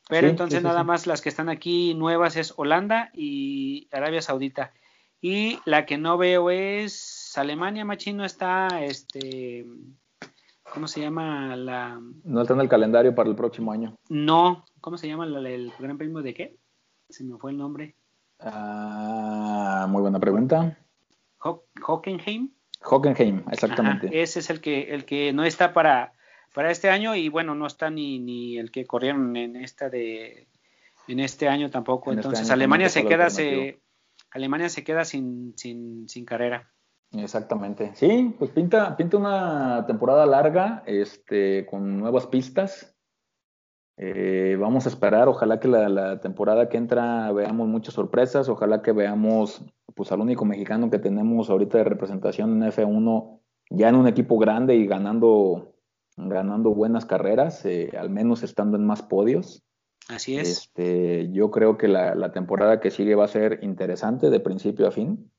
[0.09, 4.73] Pero entonces nada más las que están aquí nuevas es Holanda y Arabia Saudita.
[5.21, 9.67] Y la que no veo es Alemania, Machín no está este
[10.73, 12.01] ¿Cómo se llama la...?
[12.25, 13.97] No está en el calendario para el próximo año.
[14.09, 16.57] No, ¿cómo se llama el Gran Premio de qué?
[17.09, 17.95] Se me fue el nombre.
[18.41, 20.79] Ah, muy buena pregunta.
[21.39, 22.51] Hockenheim.
[22.83, 24.23] Hockenheim, exactamente.
[24.23, 26.13] ese es el que, el que no está para,
[26.55, 30.49] para este año y bueno, no está ni, ni el que corrieron en esta de
[31.09, 32.11] en este año tampoco.
[32.11, 33.81] Este Entonces Alemania se queda se,
[34.31, 36.71] Alemania se queda sin, sin, sin carrera.
[37.13, 37.93] Exactamente.
[37.95, 42.95] Sí, pues pinta, pinta una temporada larga, este, con nuevas pistas.
[43.97, 48.93] Eh, vamos a esperar, ojalá que la, temporada que entra veamos muchas sorpresas, ojalá que
[48.93, 53.41] veamos pues al único mexicano que tenemos ahorita de representación en F1
[53.71, 55.75] ya en un equipo grande y ganando,
[56.17, 59.65] ganando buenas carreras, eh, al menos estando en más podios.
[60.09, 60.49] Así es.
[60.49, 64.87] Este, yo creo que la, la temporada que sigue va a ser interesante de principio
[64.87, 65.31] a fin.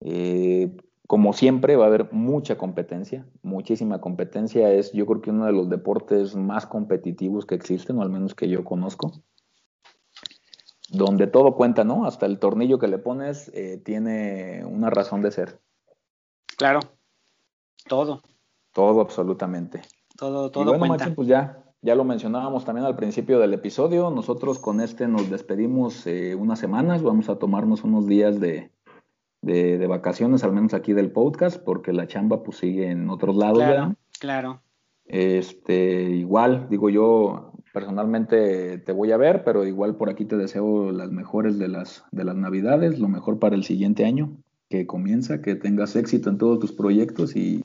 [0.00, 0.76] Eh,
[1.06, 4.72] como siempre, va a haber mucha competencia, muchísima competencia.
[4.72, 8.34] Es, yo creo que uno de los deportes más competitivos que existen, o al menos
[8.34, 9.12] que yo conozco.
[10.88, 12.06] Donde todo cuenta, ¿no?
[12.06, 15.60] Hasta el tornillo que le pones eh, tiene una razón de ser.
[16.56, 16.80] Claro,
[17.88, 18.22] todo.
[18.72, 19.82] Todo, absolutamente.
[20.16, 20.74] Todo, todo.
[20.74, 24.10] Y bueno, pues ya, ya lo mencionábamos también al principio del episodio.
[24.10, 27.02] Nosotros con este nos despedimos eh, unas semanas.
[27.02, 28.70] Vamos a tomarnos unos días de,
[29.46, 33.58] de, vacaciones, al menos aquí del podcast, porque la chamba pues sigue en otros lados.
[33.58, 34.62] Claro, claro.
[35.04, 40.90] Este, igual, digo yo, personalmente te voy a ver, pero igual por aquí te deseo
[40.90, 44.36] las mejores de las, de las navidades, lo mejor para el siguiente año
[44.68, 47.64] que comienza, que tengas éxito en todos tus proyectos y,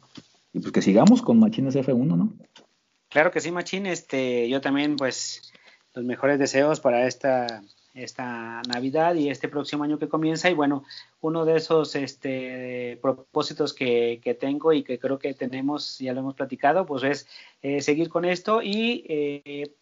[0.53, 2.33] y pues que sigamos con Machines F1, ¿no?
[3.09, 5.51] Claro que sí, Machín, este, yo también pues
[5.95, 7.63] los mejores deseos para esta
[7.93, 10.49] esta Navidad y este próximo año que comienza.
[10.49, 10.83] Y bueno,
[11.21, 16.35] uno de esos este, propósitos que, tengo y que creo que tenemos, ya lo hemos
[16.35, 17.27] platicado, pues es
[17.61, 19.75] eh, seguir con esto y eh,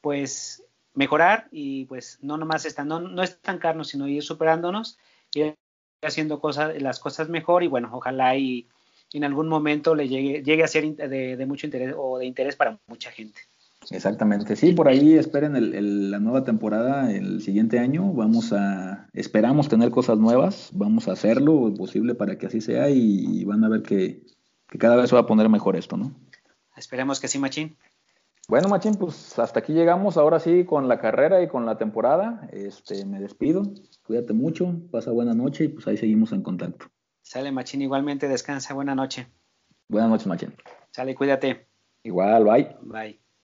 [0.00, 4.98] pues mejorar y pues no nomás estar, no, no estancarnos, sino ir superándonos,
[5.34, 5.54] ir
[6.02, 8.66] haciendo cosas, las cosas mejor y bueno, ojalá y
[9.12, 12.78] en algún momento le llegue, llegue a ser de mucho interés o de interés para
[12.86, 13.40] mucha gente.
[13.90, 18.12] Exactamente, sí, por ahí esperen el, la nueva temporada el siguiente año.
[18.12, 22.88] Vamos a, esperamos tener cosas nuevas, vamos a hacerlo lo posible para que así sea
[22.90, 24.22] y, van a ver que,
[24.78, 26.14] cada vez se va a poner mejor esto, ¿no?
[26.76, 27.76] Esperemos que sí, Machín.
[28.48, 32.48] Bueno, Machín, pues hasta aquí llegamos ahora sí con la carrera y con la temporada.
[32.52, 33.62] Este, me despido,
[34.04, 36.86] cuídate mucho, pasa buena noche y pues ahí seguimos en contacto.
[37.22, 39.28] Sale, Machín, igualmente descansa, buena noche.
[39.88, 40.54] Buenas noches, Machín.
[40.90, 41.68] Sale, cuídate.
[42.02, 42.76] Igual, bye.
[42.82, 43.21] Bye.